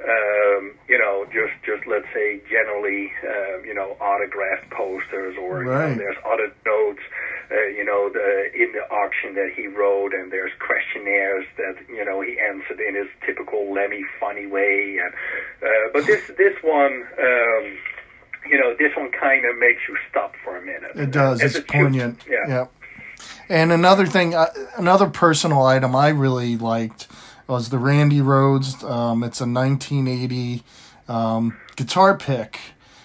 um, 0.00 0.74
you 0.88 0.98
know, 0.98 1.26
just 1.26 1.54
just 1.66 1.86
let's 1.86 2.06
say 2.14 2.40
generally, 2.48 3.10
uh, 3.22 3.58
you 3.62 3.74
know, 3.74 3.96
autographed 4.00 4.70
posters, 4.70 5.36
or 5.36 5.64
you 5.64 5.70
know, 5.70 5.94
there's 5.94 6.16
other 6.24 6.54
notes, 6.64 7.02
uh, 7.50 7.66
you 7.74 7.84
know, 7.84 8.08
the 8.08 8.50
in 8.54 8.72
the 8.72 8.84
auction 8.94 9.34
that 9.34 9.50
he 9.56 9.66
wrote, 9.66 10.14
and 10.14 10.30
there's 10.30 10.52
questionnaires 10.60 11.46
that 11.56 11.76
you 11.88 12.04
know 12.04 12.20
he 12.20 12.38
answered 12.38 12.80
in 12.80 12.94
his 12.94 13.08
typical 13.26 13.72
Lemmy 13.72 14.04
funny 14.20 14.46
way, 14.46 14.98
and 15.02 15.12
uh, 15.62 15.90
but 15.92 16.06
this 16.06 16.26
this 16.38 16.56
one. 16.62 17.04
Um, 17.18 17.78
you 18.48 18.58
know, 18.58 18.74
this 18.78 18.96
one 18.96 19.10
kind 19.10 19.44
of 19.44 19.58
makes 19.58 19.80
you 19.86 19.96
stop 20.08 20.34
for 20.42 20.56
a 20.56 20.62
minute. 20.64 20.92
It 20.94 21.10
does. 21.10 21.42
As 21.42 21.56
It's 21.56 21.70
poignant. 21.70 22.24
Yeah. 22.26 22.36
Yeah. 22.48 22.66
And 23.50 23.72
another 23.72 24.06
thing, 24.06 24.34
uh, 24.34 24.46
another 24.78 25.10
personal 25.10 25.64
item 25.64 25.94
I 25.94 26.08
really 26.10 26.56
liked 26.56 27.08
was 27.48 27.70
the 27.70 27.78
Randy 27.78 28.20
Rhoads. 28.20 28.84
Um, 28.88 29.24
it's 29.24 29.40
a 29.40 29.46
1980 29.46 30.62
um, 31.08 31.56
guitar 31.76 32.16
pick 32.16 32.60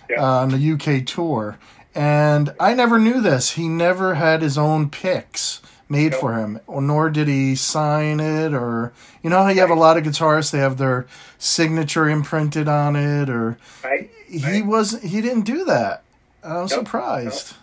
Yeah. 0.10 0.22
uh, 0.22 0.42
on 0.42 0.50
the 0.50 0.72
UK 0.74 1.06
tour, 1.06 1.58
and 1.96 2.54
I 2.60 2.74
never 2.74 3.00
knew 3.00 3.22
this. 3.22 3.52
He 3.52 3.68
never 3.70 4.16
had 4.16 4.42
his 4.42 4.58
own 4.58 4.90
picks 4.90 5.62
made 5.90 6.12
Nope. 6.12 6.20
for 6.22 6.34
him, 6.36 6.60
nor 6.68 7.10
did 7.10 7.28
he 7.28 7.56
sign 7.56 8.20
it, 8.20 8.54
or 8.54 8.92
you 9.22 9.30
know 9.30 9.44
how 9.44 9.50
you 9.50 9.62
have 9.62 9.70
a 9.70 9.76
lot 9.76 9.98
of 9.98 10.04
guitarists 10.04 10.52
they 10.52 10.58
have 10.60 10.78
their 10.78 11.06
signature 11.38 12.10
imprinted 12.10 12.68
on 12.68 12.96
it, 12.96 13.30
or 13.30 13.58
Right? 13.84 14.12
he 14.28 14.44
Right. 14.44 14.66
was 14.66 15.00
he 15.02 15.22
didn't 15.22 15.44
do 15.46 15.64
that. 15.66 16.04
I 16.44 16.60
was 16.62 16.72
Nope. 16.72 16.86
surprised. 16.86 17.54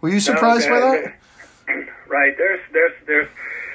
Were 0.00 0.08
you 0.08 0.20
surprised 0.20 0.68
No, 0.68 0.74
by 0.74 0.80
that? 0.80 1.14
Right. 2.08 2.36
There's 2.38 2.60
there's 2.72 2.92
there's 3.06 3.28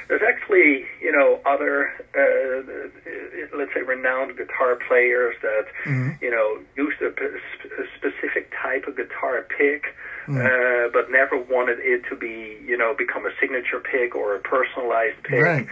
there's 0.09 0.21
actually 0.27 0.85
you 1.01 1.11
know 1.13 1.39
other 1.45 1.87
uh, 2.13 3.57
let's 3.57 3.73
say 3.73 3.81
renowned 3.81 4.35
guitar 4.37 4.75
players 4.87 5.35
that 5.41 5.65
Mm-hmm. 5.85 6.21
you 6.21 6.29
know 6.29 6.59
used 6.75 7.01
a, 7.01 7.09
p- 7.09 7.23
a 7.23 7.85
specific 7.97 8.51
type 8.61 8.85
of 8.87 8.97
guitar 8.97 9.45
pick. 9.57 9.95
Mm. 10.27 10.45
Uh, 10.45 10.89
but 10.93 11.09
never 11.09 11.37
wanted 11.37 11.79
it 11.79 12.03
to 12.09 12.15
be, 12.15 12.59
you 12.63 12.77
know, 12.77 12.93
become 12.95 13.25
a 13.25 13.31
signature 13.41 13.79
pick 13.79 14.13
or 14.13 14.35
a 14.35 14.39
personalized 14.39 15.17
pick. 15.23 15.41
Right. 15.41 15.65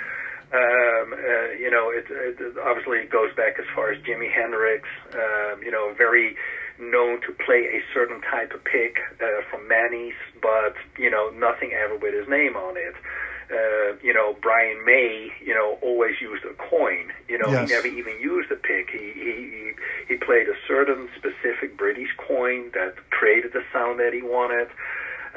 Um, 0.51 1.13
uh, 1.13 1.51
you 1.60 1.70
know, 1.70 1.91
it, 1.91 2.06
it 2.10 2.58
obviously 2.58 3.03
goes 3.06 3.29
back 3.36 3.60
as 3.60 3.65
far 3.75 3.91
as 3.91 4.01
Jimi 4.01 4.32
Hendrix. 4.34 4.88
Um, 5.13 5.62
you 5.62 5.70
know, 5.70 5.94
very 5.96 6.36
known 6.79 7.22
to 7.22 7.34
play 7.46 7.70
a 7.77 7.82
certain 7.94 8.20
type 8.22 8.51
of 8.53 8.63
pick 8.63 8.98
uh, 9.22 9.41
from 9.51 9.67
Manny's, 9.67 10.17
but 10.41 10.74
you 10.98 11.12
know, 11.12 11.29
nothing 11.38 11.74
ever 11.74 11.96
with 11.98 12.15
his 12.15 12.27
name 12.27 12.56
on 12.56 12.77
it. 12.77 12.96
Uh, 13.50 13.96
you 14.04 14.13
know, 14.13 14.36
Brian 14.42 14.84
May, 14.86 15.32
you 15.44 15.54
know, 15.54 15.77
always 15.82 16.20
used 16.20 16.44
a 16.44 16.54
coin. 16.56 17.13
You 17.30 17.38
know, 17.38 17.48
Yes. 17.50 17.70
he 17.70 17.75
never 17.75 17.88
even 17.88 18.20
used 18.20 18.51
a 18.51 18.56
pick. 18.58 18.89
He, 18.92 19.13
he 19.16 19.72
he 20.10 20.16
played 20.18 20.48
a 20.50 20.56
certain 20.68 21.08
specific 21.16 21.77
British 21.77 22.10
coin 22.18 22.72
that 22.74 22.96
created 23.10 23.54
the 23.54 23.63
sound 23.72 24.00
that 24.00 24.12
he 24.13 24.22
wanted. 24.22 24.68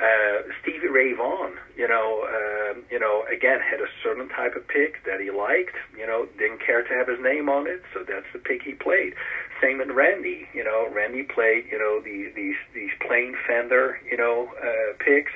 Uh, 0.00 0.42
Stevie 0.62 0.88
Ray 0.88 1.12
Vaughan, 1.12 1.52
you 1.76 1.86
know, 1.86 2.24
um, 2.24 2.82
you 2.90 2.98
know, 2.98 3.22
again 3.30 3.60
had 3.60 3.80
a 3.80 3.86
certain 4.02 4.28
type 4.30 4.56
of 4.56 4.66
pick 4.66 5.04
that 5.04 5.20
he 5.20 5.30
liked. 5.30 5.76
You 5.96 6.06
know, 6.06 6.26
didn't 6.38 6.64
care 6.64 6.82
to 6.82 6.88
have 6.94 7.06
his 7.06 7.20
name 7.20 7.48
on 7.50 7.66
it, 7.66 7.82
so 7.92 8.02
that's 8.02 8.26
the 8.32 8.38
pick 8.38 8.62
he 8.62 8.72
played. 8.72 9.14
Same 9.60 9.78
with 9.78 9.90
Randy. 9.90 10.48
You 10.54 10.64
know, 10.64 10.88
Randy 10.90 11.22
played, 11.22 11.66
you 11.70 11.78
know, 11.78 12.00
the, 12.00 12.32
these 12.34 12.56
these 12.74 12.90
plain 13.06 13.36
Fender, 13.46 14.00
you 14.10 14.16
know, 14.16 14.48
uh, 14.58 14.94
picks. 14.98 15.32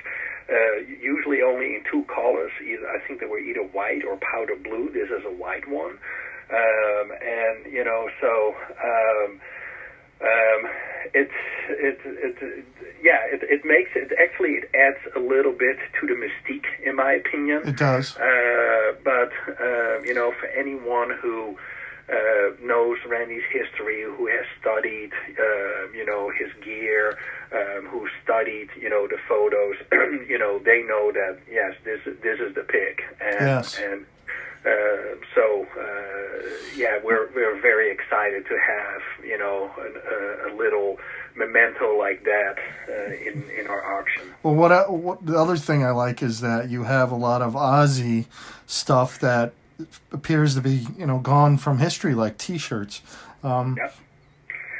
Uh, 0.49 0.77
usually 1.01 1.41
only 1.41 1.75
in 1.77 1.83
two 1.91 2.05
colors. 2.15 2.53
Either, 2.63 2.87
I 2.89 2.99
think 3.07 3.21
they 3.21 3.27
were 3.27 3.39
either 3.39 3.63
white 3.63 4.05
or 4.05 4.19
powder 4.19 4.57
blue. 4.57 4.91
This 4.93 5.09
is 5.09 5.25
a 5.25 5.33
white 5.33 5.67
one, 5.69 5.97
um, 6.51 7.07
and 7.23 7.73
you 7.73 7.83
know, 7.85 8.09
so. 8.21 8.55
Um, 8.83 9.41
um, 10.21 10.71
it's 11.13 11.33
it, 11.69 11.99
it, 12.05 12.37
it 12.41 12.65
yeah 13.03 13.19
it, 13.31 13.43
it 13.43 13.65
makes 13.65 13.91
it 13.95 14.11
actually 14.19 14.53
it 14.53 14.71
adds 14.75 14.97
a 15.17 15.19
little 15.19 15.53
bit 15.53 15.77
to 16.01 16.07
the 16.07 16.15
mystique 16.15 16.65
in 16.87 16.97
my 16.97 17.13
opinion 17.13 17.61
It 17.67 17.77
does. 17.77 18.17
uh, 18.17 18.95
but 19.05 19.33
um, 19.61 20.05
you 20.07 20.15
know 20.15 20.33
for 20.41 20.47
anyone 20.47 21.11
who 21.21 21.59
uh, 22.09 22.15
knows 22.63 22.99
Randy's 23.09 23.43
history 23.51 24.03
who 24.03 24.27
has 24.27 24.45
studied 24.61 25.11
uh, 25.39 25.93
you 25.93 26.05
know 26.05 26.31
his 26.39 26.51
gear 26.65 27.19
um, 27.53 27.87
who 27.87 28.09
studied 28.23 28.69
you 28.81 28.91
know 28.91 29.07
the 29.07 29.19
photos 29.29 29.77
you 30.29 30.39
know 30.39 30.59
they 30.59 30.83
know 30.83 31.13
that 31.13 31.39
yes 31.51 31.75
this 31.85 32.01
this 32.23 32.41
is 32.41 32.55
the 32.55 32.63
pick 32.63 33.03
and 33.21 33.41
Yes. 33.47 33.79
and 33.79 34.07
uh, 34.67 35.17
so 35.35 35.67
uh, 35.79 36.49
yeah, 36.75 36.99
we're 37.05 37.29
we're 37.35 37.61
very 37.61 37.91
excited 37.93 38.47
to 38.47 38.59
have 38.59 39.03
you 39.23 39.37
know 39.37 39.71
a, 39.77 40.49
a, 40.49 40.55
a 40.55 40.57
little 40.57 40.97
memento 41.37 41.99
like 41.99 42.25
that 42.25 42.57
uh, 42.89 43.13
in 43.13 43.45
in 43.59 43.67
our 43.67 43.99
auction. 44.01 44.23
Well, 44.43 44.55
what, 44.55 44.73
I, 44.73 44.89
what 44.89 45.25
the 45.27 45.37
other 45.39 45.57
thing 45.59 45.85
I 45.85 45.91
like 45.91 46.23
is 46.23 46.41
that 46.41 46.71
you 46.71 46.85
have 46.85 47.13
a 47.13 47.15
lot 47.17 47.43
of 47.43 47.53
Aussie 47.53 48.25
stuff 48.67 49.19
that 49.21 49.53
appears 50.13 50.55
to 50.55 50.61
be 50.61 50.87
you 50.99 51.07
know 51.07 51.19
gone 51.19 51.59
from 51.59 51.79
history, 51.79 52.15
like 52.15 52.39
T-shirts, 52.39 53.03
um, 53.43 53.77
Yep. 53.77 53.95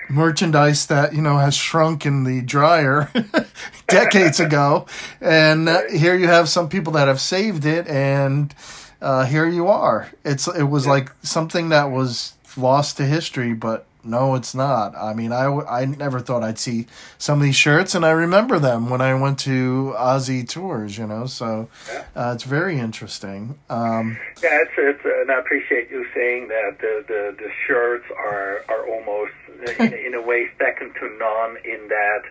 merchandise 0.09 0.87
that 0.87 1.15
you 1.15 1.23
know 1.23 1.39
has 1.39 1.55
shrunk 1.55 2.05
in 2.07 2.25
the 2.25 2.41
dryer 2.43 3.11
decades 3.89 4.41
ago, 4.41 4.87
and 5.21 5.69
uh, 5.69 5.83
here 5.91 6.15
you 6.15 6.27
have 6.29 6.49
some 6.49 6.69
people 6.69 6.93
that 6.95 7.09
have 7.09 7.21
saved 7.21 7.65
it, 7.65 7.87
and 7.89 8.55
uh, 9.01 9.25
here 9.25 9.47
you 9.47 9.67
are. 9.69 10.11
It's 10.25 10.47
it 10.49 10.65
was 10.65 10.87
like 10.87 11.11
something 11.23 11.69
that 11.71 11.85
was 11.91 12.35
lost 12.57 12.97
to 12.99 13.05
history, 13.05 13.53
but 13.55 13.87
no, 14.05 14.35
it's 14.35 14.55
not. 14.55 14.95
I 14.97 15.15
mean, 15.15 15.33
I, 15.33 15.47
I 15.47 15.85
never 15.85 16.21
thought 16.21 16.43
I'd 16.43 16.59
see 16.59 16.87
some 17.19 17.39
of 17.39 17.45
these 17.45 17.57
shirts, 17.57 17.95
and 17.95 18.05
I 18.05 18.11
remember 18.11 18.59
them 18.59 18.91
when 18.91 19.01
I 19.01 19.15
went 19.15 19.39
to 19.41 19.95
Ozzy 19.99 20.49
tours, 20.49 20.99
you 20.99 21.07
know, 21.07 21.27
so 21.27 21.69
uh, 22.17 22.33
it's 22.35 22.45
very 22.45 22.79
interesting. 22.79 23.59
Um, 23.71 24.19
Yeah, 24.43 24.63
it's, 24.63 24.73
it's 24.77 25.01
and 25.05 25.31
I 25.31 25.39
appreciate 25.39 25.91
you 25.91 26.07
saying 26.15 26.49
that 26.49 26.79
the, 26.81 27.05
the, 27.07 27.37
the 27.39 27.51
shirts 27.67 28.05
are 28.17 28.65
are 28.69 28.87
almost 28.89 29.33
in, 29.79 29.93
in 29.95 30.15
a 30.15 30.23
way 30.23 30.51
second 30.59 30.95
to 30.95 31.09
none 31.19 31.57
in 31.65 31.89
that 31.89 32.23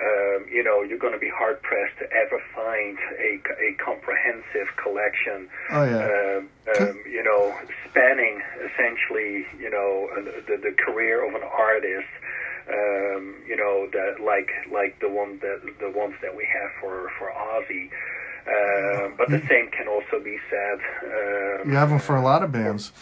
um, 0.00 0.46
you 0.50 0.64
know, 0.64 0.82
you're 0.82 0.98
going 0.98 1.12
to 1.12 1.20
be 1.20 1.30
hard 1.30 1.60
pressed 1.62 1.98
to 1.98 2.06
ever 2.12 2.40
find 2.54 2.96
a, 3.18 3.36
a 3.60 3.76
comprehensive 3.84 4.72
collection. 4.80 5.48
Oh 5.70 5.84
yeah. 5.84 6.00
Um, 6.00 6.48
um, 6.80 7.02
you 7.04 7.22
know, 7.22 7.54
spanning 7.88 8.40
essentially, 8.64 9.44
you 9.60 9.70
know, 9.70 10.08
the, 10.46 10.56
the 10.56 10.74
career 10.84 11.26
of 11.26 11.34
an 11.34 11.46
artist. 11.46 12.08
Um, 12.70 13.34
you 13.48 13.56
know, 13.56 13.88
that 13.92 14.22
like 14.22 14.48
like 14.70 15.00
the 15.00 15.08
one 15.08 15.40
that 15.40 15.60
the 15.80 15.90
ones 15.90 16.14
that 16.22 16.36
we 16.36 16.46
have 16.46 16.70
for 16.80 17.10
for 17.18 17.32
Ozzy. 17.32 17.90
Um, 18.46 19.14
but 19.18 19.28
the 19.28 19.42
same 19.48 19.70
can 19.70 19.88
also 19.88 20.22
be 20.22 20.38
said. 20.48 20.78
Um, 21.04 21.70
you 21.70 21.76
have 21.76 21.90
them 21.90 21.98
for 21.98 22.16
a 22.16 22.22
lot 22.22 22.42
of 22.42 22.52
bands. 22.52 22.92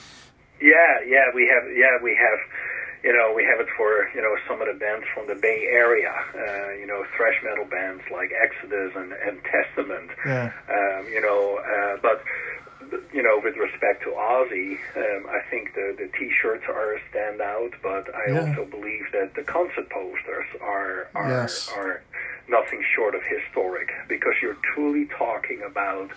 Yeah, 0.61 0.99
yeah, 1.07 1.31
we 1.35 1.47
have. 1.47 1.71
Yeah, 1.77 2.03
we 2.03 2.17
have 2.19 2.39
you 3.05 3.13
know, 3.13 3.33
we 3.35 3.45
have 3.45 3.61
it 3.61 3.69
for, 3.77 4.09
you 4.15 4.21
know, 4.23 4.35
some 4.49 4.61
of 4.61 4.69
the 4.69 4.75
bands 4.79 5.07
from 5.15 5.27
the 5.29 5.35
Bay 5.35 5.69
Area, 5.71 6.13
uh, 6.35 6.71
you 6.79 6.87
know, 6.87 7.05
thrash 7.17 7.39
metal 7.45 7.65
bands 7.65 8.03
like 8.13 8.31
Exodus 8.35 8.93
and, 8.97 9.13
and 9.13 9.39
Testament. 9.45 10.11
Yeah. 10.27 10.51
Um, 10.69 11.07
you 11.09 11.21
know, 11.21 11.59
uh, 11.63 11.97
but, 12.03 12.23
you 13.13 13.23
know, 13.23 13.41
with 13.45 13.57
respect 13.57 14.03
to 14.05 14.11
Ozzy, 14.11 14.79
um, 14.97 15.27
I 15.29 15.41
think 15.51 15.75
the, 15.75 15.95
the 15.99 16.09
T-shirts 16.19 16.65
are 16.69 16.95
a 16.95 17.01
standout, 17.13 17.73
but 17.83 18.13
I 18.15 18.33
Yeah. 18.33 18.41
also 18.49 18.65
believe 18.65 19.07
that 19.13 19.35
the 19.35 19.43
concert 19.43 19.89
posters 19.91 20.47
are 20.61 21.09
are, 21.15 21.29
Yes. 21.29 21.71
are 21.77 22.03
nothing 22.49 22.83
short 22.97 23.15
of 23.15 23.21
historic 23.23 23.91
because 24.09 24.33
you're 24.43 24.57
truly 24.75 25.07
talking 25.19 25.61
about 25.63 26.11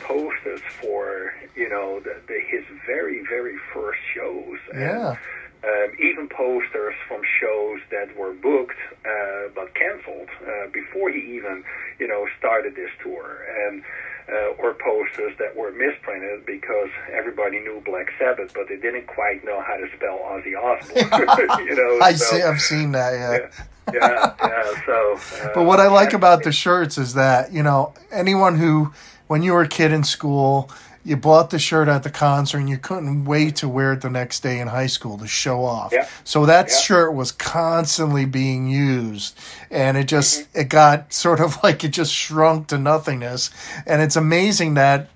posters 0.00 0.60
for, 0.80 1.32
you 1.54 1.68
know, 1.68 2.00
the, 2.00 2.16
the, 2.26 2.40
his 2.50 2.64
very, 2.86 3.22
very 3.28 3.56
first 3.72 4.00
shows. 4.14 4.58
And, 4.72 4.80
Yeah. 4.80 5.16
Um, 5.64 5.92
even 5.98 6.28
posters 6.28 6.94
from 7.08 7.22
shows 7.40 7.80
that 7.90 8.16
were 8.16 8.32
booked 8.32 8.78
uh, 9.04 9.48
but 9.54 9.74
canceled 9.74 10.28
uh, 10.42 10.68
before 10.72 11.10
he 11.10 11.36
even, 11.36 11.64
you 11.98 12.06
know, 12.06 12.26
started 12.38 12.74
this 12.76 12.90
tour, 13.02 13.44
and 13.66 13.82
uh, 14.28 14.58
or 14.58 14.74
posters 14.74 15.32
that 15.38 15.54
were 15.56 15.70
misprinted 15.70 16.44
because 16.46 16.90
everybody 17.12 17.60
knew 17.60 17.80
Black 17.84 18.08
Sabbath, 18.18 18.52
but 18.54 18.68
they 18.68 18.76
didn't 18.76 19.06
quite 19.06 19.44
know 19.44 19.62
how 19.62 19.76
to 19.76 19.86
spell 19.96 20.18
Ozzy 20.18 20.56
Osbourne. 20.58 21.66
you 21.66 21.76
know, 21.76 21.98
I 22.02 22.12
so, 22.12 22.36
see. 22.36 22.42
I've 22.42 22.60
seen 22.60 22.92
that. 22.92 23.12
Yeah. 23.12 23.64
Yeah, 23.92 24.00
yeah, 24.02 24.34
yeah. 24.40 24.82
So, 24.84 25.18
uh, 25.42 25.50
But 25.54 25.62
what 25.64 25.78
I 25.78 25.86
like 25.86 26.12
about 26.12 26.42
the 26.42 26.50
shirts 26.50 26.98
is 26.98 27.14
that 27.14 27.52
you 27.52 27.62
know 27.62 27.94
anyone 28.10 28.58
who, 28.58 28.92
when 29.28 29.42
you 29.42 29.52
were 29.52 29.62
a 29.62 29.68
kid 29.68 29.92
in 29.92 30.02
school, 30.02 30.70
you 31.06 31.16
bought 31.16 31.50
the 31.50 31.58
shirt 31.58 31.86
at 31.88 32.02
the 32.02 32.10
concert 32.10 32.58
and 32.58 32.68
you 32.68 32.78
couldn't 32.78 33.24
wait 33.24 33.54
to 33.56 33.68
wear 33.68 33.92
it 33.92 34.00
the 34.00 34.10
next 34.10 34.40
day 34.40 34.58
in 34.58 34.66
high 34.68 34.88
school 34.88 35.16
to 35.18 35.26
show 35.26 35.64
off. 35.64 35.92
Yeah. 35.92 36.06
So 36.24 36.44
that 36.46 36.68
Yeah. 36.68 36.76
shirt 36.76 37.14
was 37.14 37.30
constantly 37.32 38.24
being 38.24 38.66
used, 38.66 39.38
and 39.70 39.96
it 39.96 40.04
just 40.08 40.46
it 40.52 40.68
got 40.68 41.12
sort 41.24 41.40
of 41.40 41.62
like 41.62 41.84
it 41.84 41.90
just 41.90 42.12
shrunk 42.12 42.66
to 42.68 42.78
nothingness. 42.78 43.50
And 43.86 44.02
it's 44.02 44.16
amazing 44.16 44.74
that 44.74 45.08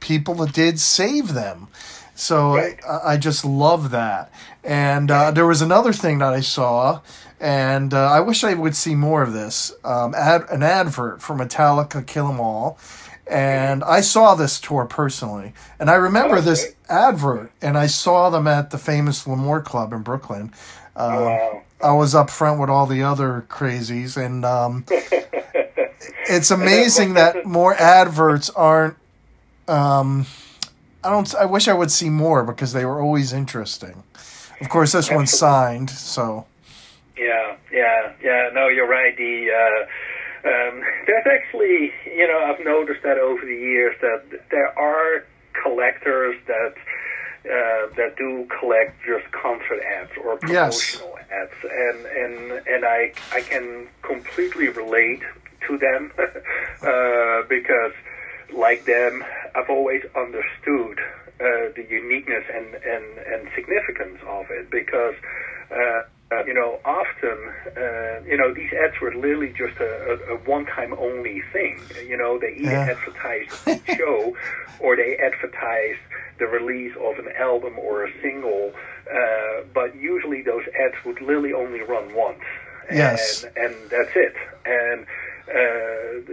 people 0.00 0.44
did 0.46 0.80
save 0.80 1.34
them. 1.34 1.68
So 2.16 2.56
Right. 2.56 2.78
I, 2.88 3.12
I 3.12 3.16
just 3.16 3.44
love 3.44 3.90
that. 3.92 4.30
And 4.64 5.10
uh, 5.10 5.30
there 5.30 5.46
was 5.46 5.62
another 5.62 5.92
thing 5.92 6.18
that 6.18 6.32
I 6.32 6.40
saw, 6.40 7.00
and 7.40 7.94
uh, 7.94 8.10
I 8.10 8.18
wish 8.20 8.42
I 8.42 8.54
would 8.54 8.74
see 8.74 8.96
more 8.96 9.22
of 9.22 9.32
this. 9.32 9.72
Um, 9.84 10.14
ad, 10.16 10.44
an 10.50 10.64
advert 10.64 11.22
for 11.22 11.34
Metallica 11.36 12.04
Kill 12.04 12.28
'Em 12.28 12.40
All. 12.40 12.76
And 13.28 13.84
I 13.84 14.00
saw 14.00 14.34
this 14.34 14.58
tour 14.58 14.86
personally. 14.86 15.52
And 15.78 15.90
I 15.90 15.94
remember 15.94 16.36
Oh, 16.36 16.40
this 16.40 16.74
advert, 16.88 17.52
and 17.60 17.76
I 17.76 17.86
saw 17.86 18.30
them 18.30 18.46
at 18.46 18.70
the 18.70 18.78
famous 18.78 19.26
L'Amour 19.26 19.60
Club 19.62 19.92
in 19.92 20.02
Brooklyn. 20.02 20.52
Uh, 20.96 21.10
wow. 21.20 21.62
I 21.82 21.92
was 21.92 22.14
up 22.14 22.30
front 22.30 22.58
with 22.58 22.70
all 22.70 22.86
the 22.86 23.02
other 23.02 23.46
crazies, 23.48 24.16
and 24.16 24.44
um, 24.44 24.84
it's 26.28 26.50
amazing 26.50 27.14
that 27.14 27.44
more 27.46 27.74
adverts 27.74 28.50
aren't. 28.50 28.96
Um, 29.68 30.26
I 31.04 31.10
don't. 31.10 31.32
I 31.36 31.44
wish 31.44 31.68
I 31.68 31.74
would 31.74 31.90
see 31.90 32.08
more 32.10 32.42
because 32.42 32.72
they 32.72 32.84
were 32.84 33.00
always 33.00 33.32
interesting. 33.32 34.02
Of 34.60 34.68
course, 34.68 34.92
this 34.92 35.10
one's 35.10 35.30
signed, 35.30 35.90
so 35.90 36.46
Yeah, 37.16 37.56
yeah, 37.72 38.12
yeah. 38.22 38.50
No, 38.52 38.68
you're 38.68 38.88
right. 38.88 39.16
The 39.16 39.50
uh, 39.52 39.86
um, 40.48 40.82
there's 41.06 41.26
actually, 41.26 41.92
you 42.06 42.26
know, 42.26 42.40
I've 42.44 42.64
noticed 42.64 43.02
that 43.02 43.18
over 43.18 43.44
the 43.44 43.54
years 43.56 43.94
that 44.00 44.22
there 44.50 44.78
are 44.78 45.24
collectors 45.62 46.36
that 46.46 46.74
uh, 47.44 47.94
that 47.96 48.16
do 48.16 48.46
collect 48.58 48.96
just 49.06 49.30
concert 49.32 49.80
ads 49.82 50.10
or 50.22 50.38
Yes. 50.48 50.96
promotional 50.96 51.18
ads, 51.30 51.52
and 51.62 52.06
and 52.06 52.66
and 52.66 52.84
I 52.84 53.12
I 53.32 53.40
can 53.42 53.88
completely 54.02 54.68
relate 54.68 55.22
to 55.66 55.78
them 55.78 56.12
uh, 56.18 57.42
because, 57.48 57.92
like 58.52 58.84
them, 58.86 59.24
I've 59.54 59.70
always 59.70 60.02
understood 60.16 60.98
uh, 61.40 61.70
the 61.76 61.86
uniqueness 61.88 62.44
and, 62.52 62.74
and, 62.74 63.04
and 63.18 63.48
significance 63.54 64.18
of 64.26 64.46
it 64.50 64.70
because. 64.70 65.14
Uh, 65.70 66.02
uh, 66.30 66.44
you 66.44 66.52
know, 66.54 66.78
often, 66.84 67.38
uh, 67.76 68.20
you 68.26 68.36
know, 68.36 68.52
these 68.52 68.70
ads 68.72 69.00
were 69.00 69.14
literally 69.14 69.48
just 69.56 69.78
a, 69.80 70.18
a, 70.30 70.34
a 70.34 70.36
one-time 70.44 70.92
only 70.98 71.42
thing. 71.52 71.80
You 72.06 72.16
know, 72.16 72.38
they 72.38 72.54
either 72.58 72.70
Yeah. 72.72 72.94
advertised 72.96 73.52
a 73.66 73.96
show 73.96 74.36
or 74.80 74.96
they 74.96 75.16
advertised 75.16 76.00
the 76.38 76.46
release 76.46 76.92
of 77.00 77.18
an 77.18 77.32
album 77.38 77.78
or 77.78 78.04
a 78.04 78.12
single. 78.22 78.72
Uh, 79.10 79.62
but 79.72 79.96
usually, 79.96 80.42
those 80.42 80.64
ads 80.84 80.94
would 81.06 81.20
literally 81.22 81.52
only 81.54 81.80
run 81.80 82.14
once. 82.14 82.42
Yes. 82.92 83.44
And, 83.44 83.56
and 83.56 83.90
that's 83.90 84.12
it. 84.14 84.34
And 84.66 85.06
uh, 85.48 86.32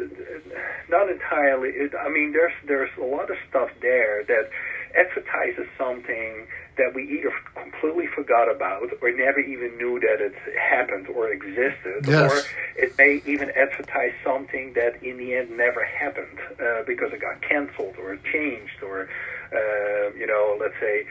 not 0.90 1.10
entirely. 1.10 1.70
It, 1.70 1.94
I 1.96 2.10
mean, 2.10 2.34
there's 2.34 2.54
there's 2.68 2.90
a 3.02 3.06
lot 3.06 3.30
of 3.32 3.38
stuff 3.50 3.70
there 3.82 4.24
that 4.26 4.50
advertises 4.98 5.68
something 5.78 6.48
that 6.78 6.94
we 6.94 7.04
either 7.04 7.32
completely 7.56 8.08
forgot 8.08 8.50
about 8.50 8.90
or 9.02 9.12
never 9.12 9.40
even 9.40 9.78
knew 9.78 10.00
that 10.00 10.20
it 10.22 10.36
happened 10.60 11.08
or 11.08 11.30
existed, 11.30 12.06
Yes. 12.08 12.32
or 12.32 12.42
it 12.76 12.98
may 12.98 13.22
even 13.26 13.50
advertise 13.52 14.14
something 14.24 14.74
that 14.74 15.02
in 15.04 15.18
the 15.18 15.36
end 15.36 15.56
never 15.56 15.84
happened 15.86 16.38
uh, 16.60 16.84
because 16.86 17.14
it 17.14 17.22
got 17.22 17.42
canceled 17.42 17.96
or 17.98 18.18
changed 18.32 18.82
or. 18.84 19.08
Uh, 19.54 20.14
you 20.18 20.26
know, 20.28 20.58
let's 20.60 20.74
say 20.80 21.06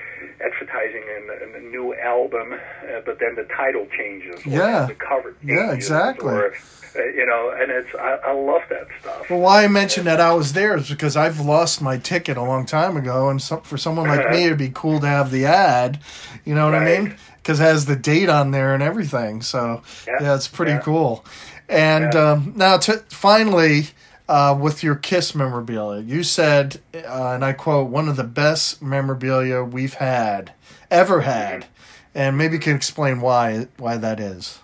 advertising 0.45 1.05
an, 1.17 1.55
a 1.57 1.61
new 1.61 1.95
album, 1.95 2.53
uh, 2.55 3.01
but 3.07 3.19
then 3.21 3.35
the 3.37 3.45
title 3.57 3.87
changes, 3.97 4.45
or 4.47 4.51
Yeah. 4.51 4.87
the 4.87 4.95
cover 4.95 5.35
Yeah, 5.43 5.73
exactly. 5.73 6.33
or 6.33 6.53
uh, 6.97 7.03
you 7.07 7.27
know, 7.27 7.51
and 7.59 7.71
it's 7.73 7.89
I, 7.99 8.19
I 8.27 8.33
love 8.33 8.63
that 8.71 8.87
stuff. 9.01 9.29
Well, 9.31 9.41
why 9.41 9.65
I 9.65 9.69
mentioned 9.69 10.07
that 10.07 10.21
I 10.21 10.33
was 10.33 10.53
there 10.53 10.77
is 10.77 10.89
because 10.89 11.17
I've 11.17 11.41
lost 11.41 11.83
my 11.83 11.97
ticket 11.99 12.37
a 12.37 12.43
long 12.43 12.67
time 12.67 12.97
ago, 12.97 13.29
and 13.29 13.41
some, 13.43 13.63
for 13.63 13.77
someone 13.77 14.07
like 14.09 14.29
me, 14.31 14.45
it'd 14.47 14.59
be 14.59 14.71
cool 14.73 15.01
to 15.01 15.07
have 15.07 15.31
the 15.31 15.47
ad. 15.47 16.01
You 16.45 16.55
know 16.55 16.65
what 16.67 16.75
I 16.75 16.85
mean? 16.85 17.17
Because 17.37 17.59
it 17.61 17.65
has 17.65 17.87
the 17.87 17.97
date 17.97 18.29
on 18.29 18.51
there 18.53 18.75
and 18.75 18.83
everything. 18.83 19.43
So 19.43 19.83
yeah, 20.07 20.15
Yeah. 20.21 20.35
it's 20.35 20.49
pretty 20.49 20.73
Yeah. 20.73 20.79
cool. 20.81 21.25
And 21.69 22.13
Yeah. 22.15 22.31
um, 22.33 22.53
now, 22.57 22.77
to 22.79 22.99
finally, 23.09 23.89
uh, 24.29 24.57
with 24.59 24.83
your 24.83 24.95
Kiss 24.95 25.35
memorabilia, 25.35 26.03
you 26.03 26.23
said, 26.23 26.81
uh, 26.95 27.33
and 27.35 27.45
I 27.45 27.53
quote, 27.53 27.91
"one 27.91 28.09
of 28.09 28.17
the 28.17 28.25
best 28.25 28.83
memorabilia 28.83 29.63
we've 29.63 29.95
had 29.95 30.53
ever 30.91 31.23
had." 31.23 31.67
And 32.15 32.39
maybe 32.39 32.55
you 32.55 32.61
can 32.61 32.77
explain 32.77 33.21
why 33.21 33.69
why 33.77 33.97
that 33.97 34.21
is. 34.21 34.61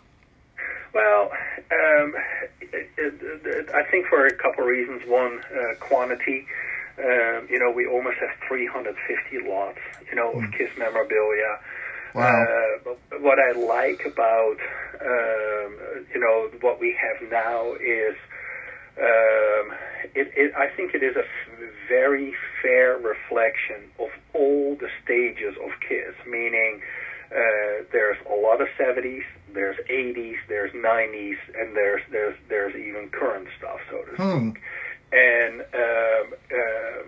Well, 0.95 1.31
um, 1.73 2.15
it, 2.61 2.91
it, 2.97 3.15
it, 3.45 3.71
I 3.75 3.83
think 3.91 4.07
for 4.07 4.27
a 4.27 4.35
couple 4.35 4.65
of 4.65 4.71
reasons. 4.71 5.03
One, 5.07 5.41
uh, 5.55 5.75
quantity. 5.81 6.47
Um, 6.99 7.49
you 7.49 7.59
know, 7.59 7.71
we 7.71 7.87
almost 7.87 8.19
have 8.19 8.31
350 8.47 9.49
lots, 9.49 9.79
you 10.11 10.17
know, 10.17 10.33
of 10.33 10.53
Kiss 10.53 10.69
memorabilia. 10.77 11.59
Wow. 12.15 12.45
Uh, 12.45 12.95
what 13.21 13.39
I 13.39 13.53
like 13.53 14.05
about, 14.05 14.57
um, 15.01 15.79
you 16.13 16.21
know, 16.21 16.51
what 16.61 16.79
we 16.79 16.97
have 17.01 17.31
now 17.31 17.73
is, 17.75 18.17
um, 18.99 19.73
it, 20.15 20.33
it, 20.37 20.53
I 20.57 20.69
think 20.77 20.95
it 20.95 21.03
is 21.03 21.17
a 21.17 21.21
f- 21.21 21.71
very 21.89 22.33
fair 22.63 22.97
reflection 22.99 23.91
of 23.99 24.09
all 24.35 24.77
the 24.81 24.89
stages 25.05 25.55
of 25.63 25.71
Kiss, 25.87 26.15
meaning 26.27 26.81
uh, 27.31 27.85
there's 27.93 28.19
a 28.31 28.35
lot 28.35 28.61
of 28.61 28.69
70s, 28.79 29.23
there's 29.55 29.77
80s, 29.89 30.37
there's 30.49 30.73
90s, 30.73 31.37
and 31.59 31.77
there's 31.77 32.03
there's 32.11 32.37
there's 32.49 32.75
even 32.75 33.09
current 33.11 33.49
stuff, 33.59 33.79
so 33.91 34.03
to 34.03 34.17
Hmm. 34.17 34.51
speak. 34.51 34.63
And 35.13 35.61
um, 35.75 36.35
uh, 36.53 37.03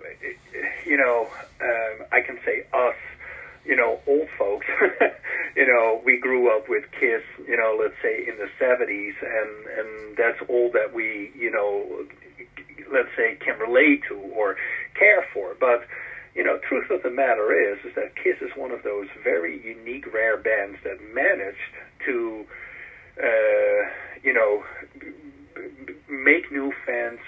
you 0.86 0.96
know, 0.96 1.28
um, 1.60 2.06
I 2.10 2.20
can 2.20 2.38
say 2.44 2.64
us, 2.72 2.94
you 3.64 3.76
know, 3.76 4.00
old 4.06 4.28
folks. 4.38 4.66
you 5.56 5.66
know, 5.66 6.00
we 6.04 6.18
grew 6.18 6.54
up 6.54 6.68
with 6.68 6.84
Kiss. 6.98 7.22
You 7.46 7.56
know, 7.56 7.76
let's 7.80 7.94
say 8.02 8.26
in 8.26 8.36
the 8.38 8.48
70s, 8.60 9.14
and 9.22 9.78
and 9.78 10.16
that's 10.16 10.38
all 10.48 10.70
that 10.72 10.92
we, 10.94 11.30
you 11.34 11.50
know, 11.50 12.06
let's 12.92 13.08
say 13.16 13.36
can 13.44 13.58
relate 13.58 14.02
to 14.08 14.14
or 14.14 14.56
care 14.98 15.24
for. 15.32 15.54
But 15.58 15.86
you 16.34 16.42
know, 16.42 16.58
truth 16.68 16.90
of 16.90 17.02
the 17.02 17.10
matter 17.10 17.52
is, 17.52 17.78
is 17.84 17.94
that 17.94 18.16
Kiss 18.16 18.40
is 18.40 18.50
one 18.56 18.70
of 18.70 18.82
those 18.82 19.06
very 19.22 19.60
unique, 19.62 20.12
rare 20.12 20.38
bands 20.38 20.78
that 20.82 20.96
managed 21.12 21.58
to, 22.06 22.46
uh, 23.22 23.88
you 24.22 24.32
know, 24.32 24.64
make 26.12 26.52
new 26.52 26.72
fans 26.84 27.18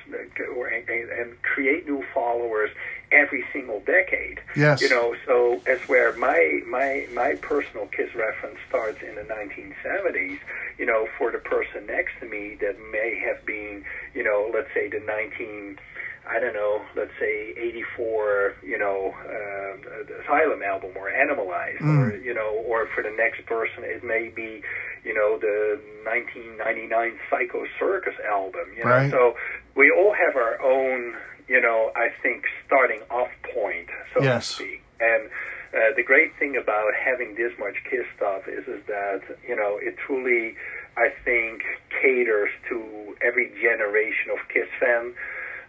or 0.55 0.66
and, 0.66 0.88
and 0.88 1.42
create 1.42 1.87
new 1.87 2.05
followers 2.12 2.70
every 3.11 3.44
single 3.53 3.81
decade. 3.81 4.40
Yes. 4.55 4.83
You 4.83 4.90
know, 4.90 5.16
so 5.27 5.61
as 5.66 5.81
where 5.88 6.12
my 6.16 6.61
my 6.66 7.07
my 7.12 7.35
personal 7.37 7.87
Kiss 7.87 8.14
reference 8.14 8.59
starts 8.68 9.03
in 9.03 9.14
the 9.14 9.23
1970s. 9.23 10.38
You 10.79 10.87
know, 10.87 11.09
for 11.16 11.31
the 11.31 11.38
person 11.38 11.87
next 11.87 12.12
to 12.20 12.27
me 12.27 12.57
that 12.61 12.77
may 12.90 13.18
have 13.25 13.44
been, 13.47 13.85
you 14.12 14.25
know, 14.25 14.51
let's 14.53 14.73
say 14.75 14.88
the 14.88 15.01
19 15.01 15.79
I 16.27 16.41
don't 16.41 16.55
know, 16.55 16.81
let's 16.97 17.13
say 17.21 17.53
84, 17.57 18.55
you 18.63 18.79
know, 18.79 19.13
uh, 19.29 20.23
Asylum 20.23 20.63
album 20.63 20.93
or 20.97 21.11
Animalized, 21.11 21.81
Mm. 21.81 21.99
or, 22.13 22.17
you 22.17 22.33
know, 22.33 22.63
or 22.67 22.87
for 22.95 23.03
the 23.03 23.11
next 23.11 23.45
person, 23.47 23.85
it 23.85 24.03
may 24.03 24.29
be, 24.29 24.63
you 25.05 25.13
know, 25.13 25.37
the 25.39 25.79
1999 26.05 27.19
Psycho 27.29 27.67
Circus 27.79 28.15
album, 28.29 28.73
you 28.77 28.85
know. 28.85 28.91
Right. 28.91 29.11
So 29.11 29.37
we 29.75 29.91
all 29.91 30.15
have 30.15 30.37
our 30.37 30.61
own, 30.63 31.15
you 31.47 31.61
know, 31.61 31.93
I 31.95 32.09
think, 32.23 32.45
starting 32.67 33.03
off 33.11 33.29
point, 33.55 33.89
so 34.15 34.23
Yes. 34.23 34.49
to 34.49 34.55
speak. 34.65 34.83
And 35.01 35.29
uh, 35.75 35.93
the 35.97 36.03
great 36.03 36.35
thing 36.39 36.57
about 36.57 36.95
having 36.95 37.35
this 37.35 37.53
much 37.59 37.77
Kiss 37.91 38.07
stuff 38.17 38.49
is, 38.49 38.67
is 38.67 38.81
that, 38.87 39.21
you 39.47 39.57
know, 39.57 39.77
it 39.83 39.97
truly, 39.99 40.57
I 40.97 41.11
think, 41.25 41.63
caters 42.01 42.51
to 42.71 43.15
every 43.21 43.51
generation 43.61 44.31
of 44.33 44.39
Kiss 44.49 44.69
fan. 44.81 45.13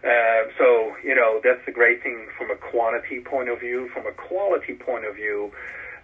Uh, 0.04 0.50
so 0.58 0.94
you 1.02 1.14
know 1.14 1.40
that's 1.42 1.64
the 1.66 1.72
great 1.72 2.02
thing 2.02 2.28
from 2.36 2.50
a 2.50 2.56
quantity 2.56 3.20
point 3.20 3.48
of 3.48 3.60
view. 3.60 3.88
From 3.94 4.06
a 4.06 4.12
quality 4.12 4.74
point 4.74 5.04
of 5.04 5.14
view, 5.16 5.52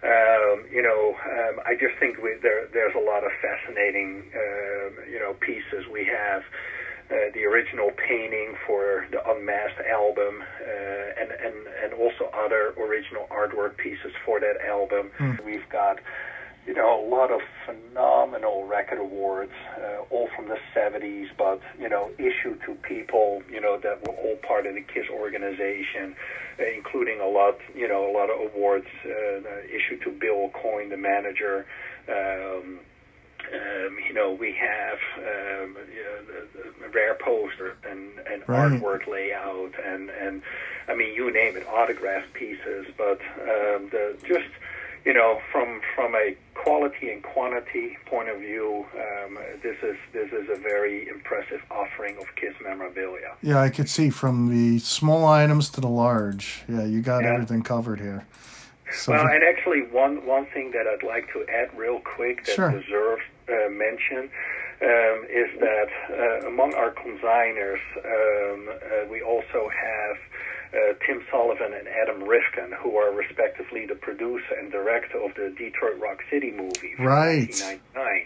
um, 0.03 0.65
you 0.71 0.81
know, 0.81 1.15
um, 1.23 1.59
I 1.65 1.75
just 1.75 1.95
think 1.99 2.17
we, 2.21 2.35
there 2.41 2.67
there's 2.73 2.95
a 2.95 2.99
lot 2.99 3.23
of 3.23 3.31
fascinating 3.41 4.23
um, 4.35 4.91
you 5.09 5.19
know 5.19 5.33
pieces. 5.39 5.87
We 5.91 6.05
have 6.05 6.43
uh, 7.11 7.31
the 7.33 7.45
original 7.45 7.91
painting 7.91 8.55
for 8.65 9.05
the 9.11 9.21
Unmasked 9.29 9.85
album, 9.89 10.41
uh, 10.41 11.21
and 11.21 11.31
and 11.31 11.55
and 11.83 11.93
also 11.93 12.29
other 12.33 12.73
original 12.81 13.27
artwork 13.29 13.77
pieces 13.77 14.11
for 14.25 14.39
that 14.39 14.59
album. 14.67 15.11
We've 15.45 15.67
got 15.69 15.99
you 16.65 16.73
know, 16.73 17.05
a 17.05 17.07
lot 17.07 17.31
of 17.31 17.41
phenomenal 17.65 18.65
record 18.65 18.99
awards, 18.99 19.51
uh, 19.77 20.03
all 20.09 20.29
from 20.35 20.47
the 20.47 20.57
70s, 20.75 21.27
but, 21.37 21.61
you 21.79 21.89
know, 21.89 22.09
issued 22.17 22.61
to 22.65 22.75
people, 22.87 23.43
you 23.51 23.59
know, 23.59 23.77
that 23.79 24.01
were 24.07 24.13
all 24.15 24.37
part 24.37 24.65
of 24.65 24.73
the 24.75 24.81
KISS 24.81 25.09
organization, 25.11 26.15
uh, 26.59 26.63
including 26.75 27.19
a 27.19 27.27
lot, 27.27 27.57
you 27.75 27.87
know, 27.87 28.09
a 28.09 28.13
lot 28.13 28.29
of 28.29 28.53
awards 28.53 28.87
uh, 29.05 29.09
issued 29.69 30.01
to 30.03 30.11
Bill 30.11 30.49
Aucoin, 30.49 30.89
the 30.89 30.97
manager. 30.97 31.65
Um, 32.07 32.79
um, 33.53 33.97
you 34.07 34.13
know, 34.13 34.31
we 34.31 34.53
have 34.53 34.99
um, 35.17 35.75
you 35.93 36.03
know, 36.03 36.45
the, 36.53 36.63
the 36.81 36.89
rare 36.89 37.13
posters 37.15 37.77
and, 37.89 38.19
and 38.19 38.41
Right. 38.47 38.81
artwork 38.81 39.05
layout, 39.05 39.73
and, 39.85 40.09
and 40.09 40.41
I 40.87 40.95
mean, 40.95 41.13
you 41.13 41.31
name 41.31 41.57
it, 41.57 41.67
autograph 41.67 42.23
pieces. 42.33 42.87
But 42.97 43.19
um, 43.41 43.89
the 43.91 44.15
just 44.25 44.47
you 45.05 45.13
know, 45.13 45.41
from 45.51 45.81
from 45.95 46.15
a 46.15 46.35
quality 46.67 47.11
and 47.11 47.21
quantity 47.23 47.97
point 48.05 48.29
of 48.29 48.39
view, 48.39 48.85
um, 48.95 49.37
this 49.61 49.75
is 49.83 49.97
this 50.13 50.31
is 50.31 50.49
a 50.49 50.55
very 50.61 51.07
impressive 51.09 51.61
offering 51.69 52.17
of 52.17 52.25
Kiss 52.35 52.53
memorabilia. 52.63 53.35
Yeah, 53.41 53.59
I 53.59 53.69
could 53.69 53.89
see 53.89 54.09
from 54.09 54.49
the 54.49 54.79
small 54.79 55.25
items 55.27 55.69
to 55.71 55.81
the 55.81 55.89
large. 55.89 56.63
Yeah, 56.67 56.85
you 56.85 57.01
got 57.01 57.23
Yeah. 57.23 57.33
everything 57.33 57.61
covered 57.63 57.99
here. 57.99 58.25
So 58.91 59.11
Well, 59.11 59.27
and 59.27 59.43
actually, 59.43 59.81
one 60.03 60.25
one 60.25 60.45
thing 60.53 60.71
that 60.71 60.87
I'd 60.87 61.03
like 61.03 61.31
to 61.33 61.45
add 61.49 61.69
real 61.77 61.99
quick 61.99 62.45
that 62.45 62.55
Sure. 62.55 62.71
deserves 62.71 63.23
uh, 63.49 63.69
mention 63.69 64.29
um, 64.81 65.17
is 65.29 65.49
that 65.59 65.89
uh, 66.11 66.47
among 66.47 66.73
our 66.75 66.91
consigners, 66.91 67.79
um, 68.05 68.69
uh, 68.69 69.05
we 69.09 69.21
also 69.21 69.69
have. 69.69 70.17
Uh, 70.73 70.93
Tim 71.05 71.21
Sullivan 71.29 71.71
and 71.73 71.87
Adam 71.87 72.23
Rifkin, 72.23 72.73
who 72.81 72.97
are 72.97 73.13
respectively 73.13 73.85
the 73.85 73.93
producer 73.95 74.55
and 74.59 74.71
director 74.71 75.21
of 75.21 75.35
the 75.35 75.53
Detroit 75.55 75.99
Rock 76.01 76.19
City 76.31 76.49
movie 76.51 76.93
from 76.97 77.05
Right. 77.05 77.53
1999. 77.93 78.25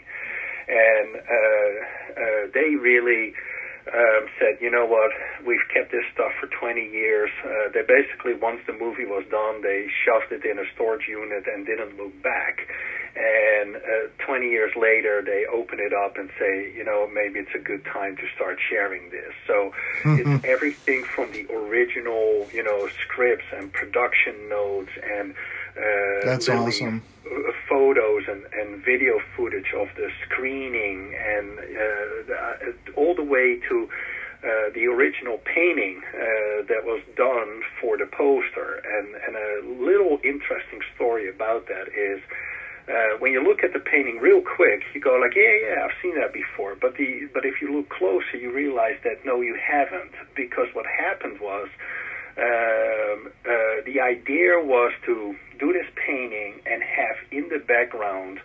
And 0.67 1.10
uh, 1.15 1.71
uh, 2.15 2.47
they 2.53 2.75
really 2.75 3.33
um, 3.93 4.28
said, 4.39 4.58
you 4.62 4.71
know 4.71 4.86
what, 4.86 5.12
we've 5.45 5.63
kept 5.73 5.91
this 5.91 6.04
stuff 6.13 6.32
for 6.39 6.47
20 6.47 6.82
years. 6.82 7.30
Uh, 7.43 7.71
they 7.73 7.82
basically, 7.82 8.34
once 8.34 8.60
the 8.67 8.73
movie 8.73 9.06
was 9.06 9.26
done, 9.30 9.62
they 9.62 9.88
shoved 10.06 10.32
it 10.32 10.45
in 10.45 10.60
a 10.60 10.65
storage 10.76 11.08
unit 11.08 11.45
and 11.47 11.65
didn't 11.65 11.97
look 11.97 12.13
back. 12.21 12.67
And 13.17 13.78
uh, 13.78 14.26
20 14.26 14.50
years 14.50 14.71
later, 14.76 15.23
they 15.26 15.45
open 15.52 15.80
it 15.80 15.91
up 15.91 16.17
and 16.17 16.30
say, 16.38 16.71
you 16.76 16.84
know, 16.84 17.10
maybe 17.12 17.39
it's 17.39 17.56
a 17.56 17.60
good 17.60 17.84
time 17.86 18.15
to 18.17 18.23
start 18.36 18.60
sharing 18.69 19.10
this. 19.10 19.34
So 19.47 19.73
it's 20.06 20.45
everything 20.45 21.04
from 21.04 21.32
the 21.32 21.47
original, 21.52 22.47
you 22.54 22.63
know, 22.63 22.88
scripts 23.04 23.45
and 23.52 23.73
production 23.73 24.50
notes 24.50 24.91
and 25.02 25.34
uh, 25.78 26.26
That's 26.26 26.50
awesome. 26.50 27.04
uh, 27.26 27.52
photos 27.70 28.24
and, 28.28 28.44
and 28.54 28.84
video 28.84 29.20
footage 29.36 29.74
of 29.76 29.88
the 29.96 30.10
screening 30.26 31.13
and 31.16 31.60
uh, 31.60 31.63
the, 32.28 32.36
uh, 32.36 33.00
all 33.00 33.16
the 33.16 33.24
way 33.24 33.60
to 33.70 33.90
uh, 34.44 34.70
the 34.74 34.86
original 34.86 35.40
painting 35.46 36.02
uh, 36.13 36.62
that 36.70 36.86
was 36.86 37.02
done 37.16 37.62
for 37.82 37.98
the 37.98 38.06
poster. 38.06 38.82
And, 38.86 39.16
and 39.16 39.36
a 39.36 39.84
little 39.84 40.20
interesting 40.24 40.82
story 40.96 41.30
about 41.30 41.68
that 41.68 41.88
is 41.90 42.22
uh, 42.88 43.18
when 43.20 43.34
you 43.34 43.44
look 43.44 43.63
at 43.63 43.74
the 43.74 43.80
painting 43.80 44.20
real 44.22 44.42
quick, 44.42 44.84
you 44.94 45.02
go 45.02 45.20
like, 45.20 45.36
yeah, 45.36 45.56
yeah, 45.68 45.84
I've 45.84 45.98
seen 46.02 46.16
that 46.16 46.32
before. 46.32 46.76
But 46.80 46.96
the 46.96 47.28
but 47.34 47.46
if 47.46 47.62
you 47.62 47.76
look 47.76 47.90
closer, 47.90 48.38
you 48.40 48.54
realize 48.54 48.96
that 49.04 49.26
no, 49.26 49.42
you 49.42 49.60
haven't, 49.60 50.13
because 50.36 50.68
what 50.74 50.86
happened 50.86 51.42
was 51.42 51.68
um, 52.38 53.32
uh, 53.45 53.82
the 53.86 54.00
idea 54.00 54.60
was 54.62 54.91
to 55.06 55.36
do 55.60 55.73
this 55.73 55.88
painting 55.95 56.62
and 56.65 56.84
have 56.84 57.17
in 57.32 57.50
the 57.50 57.60
background 57.60 58.39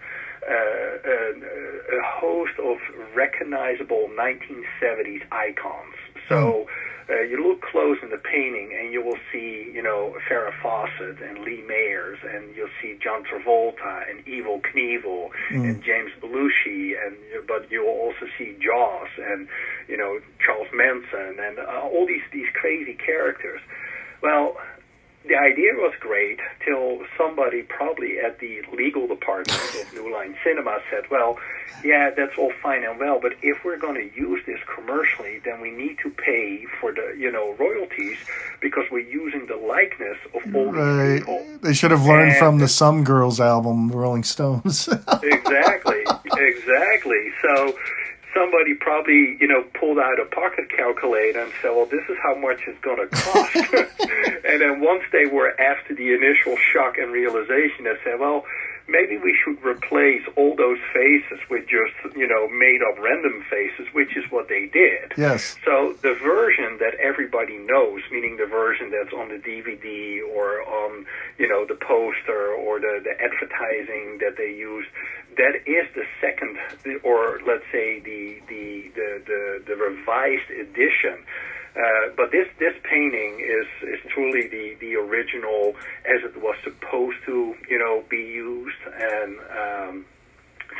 uh, 0.49 0.55
a, 0.55 1.99
a 1.99 2.03
host 2.03 2.59
of 2.59 2.79
recognizable 3.15 4.09
1970s 4.19 5.23
icons. 5.31 5.95
So 6.29 6.67
uh, 7.11 7.21
you 7.21 7.47
look 7.47 7.63
close 7.63 7.99
in 8.03 8.11
the 8.11 8.19
painting 8.19 8.77
and 8.79 8.93
you 8.93 9.03
will 9.03 9.19
see, 9.33 9.71
you 9.73 9.83
know, 9.83 10.17
Farrah 10.29 10.53
Fawcett 10.63 11.21
and 11.21 11.39
Lee 11.45 11.63
Majors, 11.67 12.19
and 12.23 12.55
you'll 12.55 12.69
see 12.81 12.99
John 13.03 13.25
Travolta 13.25 14.09
and 14.11 14.25
Evel 14.27 14.61
Knievel 14.63 15.31
and 15.51 15.83
James 15.83 16.13
Belushi, 16.21 16.95
and 16.99 17.17
but 17.47 17.71
you'll 17.71 17.89
also 17.89 18.27
see 18.39 18.57
Jaws 18.61 19.09
and, 19.19 19.49
you 19.89 19.97
know, 19.97 20.21
Charles 20.45 20.69
Manson 20.73 21.39
and 21.41 21.59
uh, 21.59 21.81
all 21.83 22.07
these 22.07 22.23
these 22.33 22.49
crazy 22.55 22.95
characters. 22.95 23.61
Well, 24.23 24.57
the 25.27 25.37
idea 25.37 25.73
was 25.75 25.93
great 26.01 26.39
till 26.65 27.03
somebody 27.17 27.63
probably 27.63 28.19
at 28.19 28.39
the 28.41 28.63
legal 28.77 29.07
department 29.07 29.61
of 29.81 29.93
New 29.95 30.13
Line 30.13 30.37
Cinema 30.45 30.79
said, 30.91 31.05
well, 31.11 31.39
yeah, 31.85 32.11
that's 32.17 32.37
all 32.39 32.53
fine 32.63 32.85
and 32.85 32.99
well, 32.99 33.19
but 33.21 33.33
if 33.43 33.65
we're 33.65 33.77
going 33.79 33.95
to 33.95 34.17
use 34.17 34.41
this 34.47 34.59
commercially, 34.75 35.41
then 35.45 35.61
we 35.61 35.71
need 35.71 35.97
to 36.03 36.11
pay 36.11 36.65
for 36.81 36.93
the, 36.93 37.15
you 37.19 37.31
know, 37.31 37.55
royalties 37.59 38.19
because 38.61 38.85
we're 38.91 38.99
using 39.01 39.47
the 39.47 39.57
likeness 39.57 40.17
of 40.35 40.55
all 40.55 40.73
these 40.73 41.21
people. 41.21 41.47
They 41.63 41.73
should 41.75 41.91
have 41.91 42.05
learned 42.05 42.33
And- 42.33 42.39
from 42.39 42.59
the 42.59 42.69
Some 42.69 43.05
Girls 43.05 43.41
album, 43.41 43.91
Rolling 43.91 44.23
Stones. 44.25 44.89
exactly, 45.23 46.05
exactly. 46.37 47.31
So 47.43 47.77
somebody 48.35 48.75
probably, 48.75 49.37
you 49.41 49.47
know, 49.47 49.63
pulled 49.75 49.99
out 49.99 50.21
a 50.21 50.25
pocket 50.27 50.71
calculator 50.71 51.41
and 51.41 51.53
said, 51.61 51.71
well, 51.71 51.87
this 51.87 52.05
is 52.09 52.17
how 52.23 52.35
much 52.35 52.61
it's 52.67 52.79
going 52.81 52.99
to 52.99 53.07
cost. 53.07 53.55
and 54.45 54.61
then 54.61 54.81
once 54.81 55.03
they 55.13 55.27
were 55.27 55.59
after 55.61 55.95
the 55.95 56.13
initial 56.15 56.57
shock 56.73 56.99
and 56.99 57.13
realization, 57.13 57.85
they 57.85 57.97
said, 58.05 58.19
well, 58.19 58.45
maybe 58.89 59.17
we 59.17 59.37
should 59.45 59.63
replace 59.65 60.23
all 60.37 60.55
those 60.57 60.79
faces 60.93 61.39
with 61.51 61.65
just, 61.67 62.17
you 62.17 62.27
know, 62.27 62.49
made 62.49 62.81
up 62.83 62.99
random 62.99 63.45
faces, 63.49 63.87
which 63.93 64.17
is 64.17 64.25
what 64.31 64.49
they 64.49 64.67
did. 64.67 65.13
yes. 65.17 65.57
So 65.65 65.95
the 66.03 66.15
version 66.15 66.79
that 66.79 66.95
everybody 67.01 67.59
knows, 67.59 68.03
meaning 68.11 68.37
the 68.37 68.47
version 68.47 68.91
that's 68.91 69.13
on 69.13 69.29
the 69.29 69.39
DVD 69.39 70.21
or 70.35 70.63
on, 70.63 71.07
you 71.39 71.49
know, 71.49 71.65
the 71.65 71.77
poster 71.77 72.53
or 72.53 72.81
the, 72.81 73.01
the 73.03 73.15
advertising 73.23 74.19
that 74.21 74.37
they 74.37 74.53
use, 74.53 74.87
that 75.37 75.55
is 75.67 75.87
the 75.95 76.05
second, 76.21 76.59
or 77.03 77.41
let's 77.47 77.65
say 77.73 78.01
the 78.01 78.41
the 78.49 78.91
the 78.95 79.23
the, 79.27 79.63
the 79.67 79.77
revised 79.77 80.51
edition. 80.51 81.25
Uh, 81.75 82.13
but 82.17 82.31
this 82.31 82.47
this 82.59 82.75
painting 82.85 83.41
is 83.41 83.67
is 83.89 84.01
truly 84.13 84.47
the 84.49 84.77
the 84.81 84.95
original 84.97 85.75
as 86.05 86.23
it 86.23 86.37
was 86.37 86.57
supposed 86.63 87.17
to, 87.27 87.55
you 87.69 87.79
know, 87.79 88.05
be 88.09 88.19
used 88.19 88.83
and. 88.87 89.39
Um, 89.51 90.05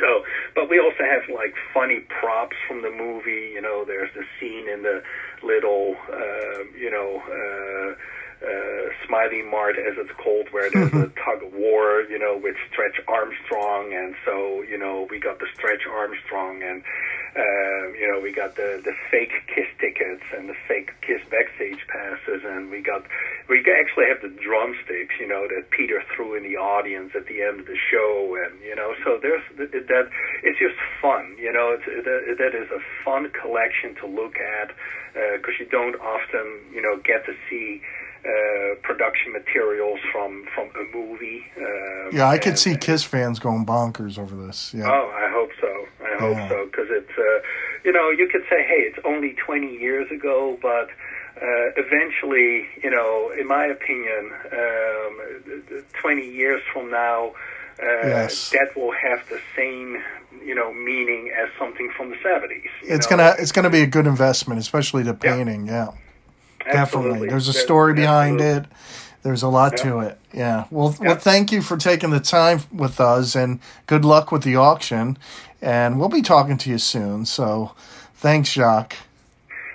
so, 0.01 0.25
but 0.55 0.71
we 0.71 0.81
also 0.81 1.05
have 1.05 1.29
like 1.29 1.55
funny 1.75 2.01
props 2.01 2.57
from 2.67 2.81
the 2.81 2.91
movie. 2.91 3.53
You 3.53 3.61
know, 3.61 3.85
there's 3.85 4.09
the 4.15 4.25
scene 4.41 4.67
in 4.67 4.83
the 4.83 5.03
little, 5.43 5.97
uh, 6.11 6.65
you 6.77 6.91
know, 6.91 7.21
uh, 7.21 7.95
uh, 8.43 8.91
Smiley 9.07 9.43
Mart, 9.43 9.77
as 9.79 9.95
it's 9.97 10.11
called, 10.19 10.49
where 10.51 10.71
there's 10.71 10.93
a 10.93 11.09
tug 11.25 11.43
of 11.43 11.55
war, 11.55 12.03
you 12.11 12.19
know, 12.19 12.37
with 12.43 12.57
Stretch 12.71 13.01
Armstrong, 13.07 13.93
and 13.93 14.15
so 14.25 14.63
you 14.63 14.79
know 14.79 15.07
we 15.11 15.19
got 15.19 15.39
the 15.39 15.47
Stretch 15.55 15.87
Armstrong, 15.87 16.63
and 16.63 16.83
uh, 17.37 17.93
you 17.99 18.11
know 18.11 18.21
we 18.21 18.33
got 18.33 18.57
the 18.57 18.83
the 18.85 18.95
fake 19.11 19.33
Kiss 19.47 19.69
tickets 19.81 20.25
and 20.37 20.49
the 20.49 20.57
fake 20.67 20.91
Kiss 21.03 21.23
backstage 21.31 21.87
passes, 21.89 22.43
and 22.45 22.71
we 22.71 22.81
got 22.83 23.05
we 23.49 23.61
actually 23.61 24.07
have 24.09 24.23
the 24.23 24.33
drumsticks, 24.43 25.15
you 25.21 25.27
know, 25.27 25.47
that 25.49 25.71
Peter 25.71 26.03
threw 26.15 26.35
in 26.35 26.43
the 26.43 26.57
audience 26.57 27.13
at 27.15 27.27
the 27.27 27.43
end 27.43 27.61
of 27.61 27.67
the 27.67 27.79
show, 27.91 28.37
and 28.43 28.59
you 28.63 28.75
know, 28.75 28.95
so 29.05 29.19
there's 29.21 29.43
that. 29.59 30.09
It's 30.43 30.59
just 30.59 30.77
fun, 31.01 31.37
you 31.39 31.53
know. 31.53 31.77
It's 31.79 31.87
that, 31.87 32.37
that 32.39 32.55
is 32.59 32.71
a 32.71 32.81
fun 33.05 33.31
collection 33.31 33.95
to 34.01 34.07
look 34.07 34.37
at 34.39 34.75
because 35.13 35.55
uh, 35.61 35.65
you 35.65 35.67
don't 35.67 35.97
often, 36.01 36.65
you 36.73 36.81
know, 36.81 36.97
get 36.97 37.27
to 37.27 37.35
see 37.51 37.83
uh, 38.25 38.77
production 38.83 39.33
materials 39.33 39.99
from 40.13 40.47
from 40.55 40.71
a 40.77 40.97
movie. 40.97 41.45
Um, 41.57 42.11
yeah, 42.13 42.29
I 42.29 42.39
could 42.39 42.57
see 42.57 42.77
Kiss 42.77 43.03
fans 43.03 43.41
going 43.41 43.67
bonkers 43.67 44.17
over 44.17 44.37
this. 44.47 44.73
Yeah. 44.73 44.87
Oh, 44.87 45.11
I 45.11 45.29
hope 45.33 45.51
so. 45.61 45.87
I 46.05 46.19
hope 46.19 46.37
yeah. 46.37 46.49
so 46.49 46.67
because 46.67 46.87
it's 46.91 47.19
uh, 47.19 47.47
you 47.85 47.91
know 47.91 48.11
you 48.11 48.29
could 48.31 48.43
say 48.49 48.63
hey 48.63 48.85
it's 48.87 48.99
only 49.05 49.35
20 49.45 49.77
years 49.77 50.09
ago, 50.13 50.57
but 50.63 50.91
uh, 51.37 51.73
eventually 51.77 52.69
you 52.83 52.91
know 52.91 53.33
in 53.37 53.49
my 53.49 53.67
opinion 53.67 54.31
um, 54.53 55.83
20 56.01 56.25
years 56.25 56.63
from 56.73 56.91
now. 56.91 57.33
Uh, 57.83 58.07
yes. 58.07 58.51
that 58.51 58.77
will 58.77 58.93
have 58.93 59.27
the 59.29 59.41
same, 59.57 60.01
you 60.45 60.55
know, 60.55 60.73
meaning 60.73 61.33
as 61.35 61.49
something 61.59 61.91
from 61.97 62.11
the 62.11 62.17
seventies. 62.23 62.69
It's 62.83 63.11
know? 63.11 63.17
gonna 63.17 63.35
it's 63.41 63.51
gonna 63.51 63.71
be 63.71 63.81
a 63.81 63.87
good 63.87 64.07
investment, 64.07 64.61
especially 64.61 65.03
the 65.03 65.15
painting. 65.15 65.67
Yeah. 65.67 65.87
yeah. 65.87 65.99
Definitely. 66.71 67.29
There's 67.29 67.49
a 67.49 67.53
story 67.53 67.95
behind 67.95 68.41
it. 68.41 68.67
There's 69.23 69.43
a 69.43 69.49
lot 69.49 69.73
yeah. 69.77 69.83
to 69.85 69.99
it. 70.01 70.19
Yeah. 70.33 70.65
Well, 70.71 70.97
yeah. 71.01 71.09
well, 71.09 71.17
thank 71.17 71.53
you 71.53 71.63
for 71.63 71.77
taking 71.77 72.11
the 72.11 72.21
time 72.21 72.61
with 72.73 73.01
us, 73.01 73.35
and 73.35 73.61
good 73.87 74.05
luck 74.05 74.33
with 74.33 74.43
the 74.43 74.57
auction. 74.57 75.17
And 75.61 76.01
we'll 76.01 76.09
be 76.09 76.23
talking 76.23 76.59
to 76.59 76.71
you 76.71 76.79
soon. 76.79 77.25
So, 77.25 77.73
thanks, 78.15 78.51
Jacques. 78.53 78.97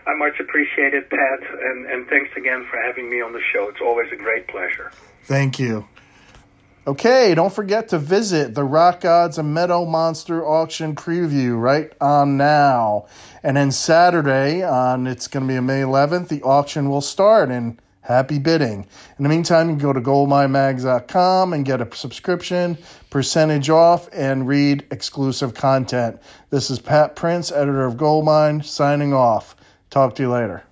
I 0.05 0.13
much 0.15 0.39
appreciate 0.39 0.93
it, 0.93 1.09
Pat, 1.09 1.39
and, 1.61 1.85
and 1.85 2.07
thanks 2.07 2.31
again 2.35 2.65
for 2.69 2.81
having 2.81 3.09
me 3.09 3.21
on 3.21 3.33
the 3.33 3.41
show. 3.53 3.67
It's 3.69 3.81
always 3.81 4.11
a 4.11 4.15
great 4.15 4.47
pleasure. 4.47 4.91
Thank 5.23 5.59
you. 5.59 5.87
Okay, 6.87 7.35
don't 7.35 7.51
forget 7.51 7.89
to 7.89 7.99
visit 7.99 8.55
the 8.55 8.63
Rock 8.63 9.01
Gods 9.01 9.37
and 9.37 9.53
Metal 9.53 9.85
Monster 9.85 10.47
auction 10.47 10.95
preview 10.95 11.59
right 11.59 11.91
on 11.99 12.37
now. 12.37 13.07
And 13.43 13.57
then 13.57 13.71
Saturday, 13.71 14.63
on 14.63 15.05
it's 15.05 15.27
going 15.27 15.45
to 15.45 15.53
be 15.53 15.59
May 15.59 15.81
11th, 15.81 16.29
the 16.29 16.43
auction 16.43 16.89
will 16.89 17.01
start 17.01 17.49
and 17.49 17.77
happy 17.99 18.39
bidding. 18.39 18.87
In 19.17 19.23
the 19.23 19.27
meantime, 19.27 19.67
you 19.67 19.75
can 19.75 19.83
go 19.83 19.91
to 19.91 19.99
goldminemags.com 19.99 21.51
and 21.51 21.65
get 21.65 21.81
a 21.81 21.93
subscription, 21.93 22.77
percentage 23.09 23.69
off, 23.69 24.07
and 24.13 24.47
read 24.47 24.85
exclusive 24.89 25.53
content. 25.53 26.21
This 26.51 26.69
is 26.69 26.79
Pat 26.79 27.17
Prince, 27.17 27.51
editor 27.51 27.83
of 27.83 27.97
Goldmine, 27.97 28.63
signing 28.63 29.13
off. 29.13 29.57
Talk 29.89 30.15
to 30.15 30.23
you 30.23 30.29
later. 30.31 30.63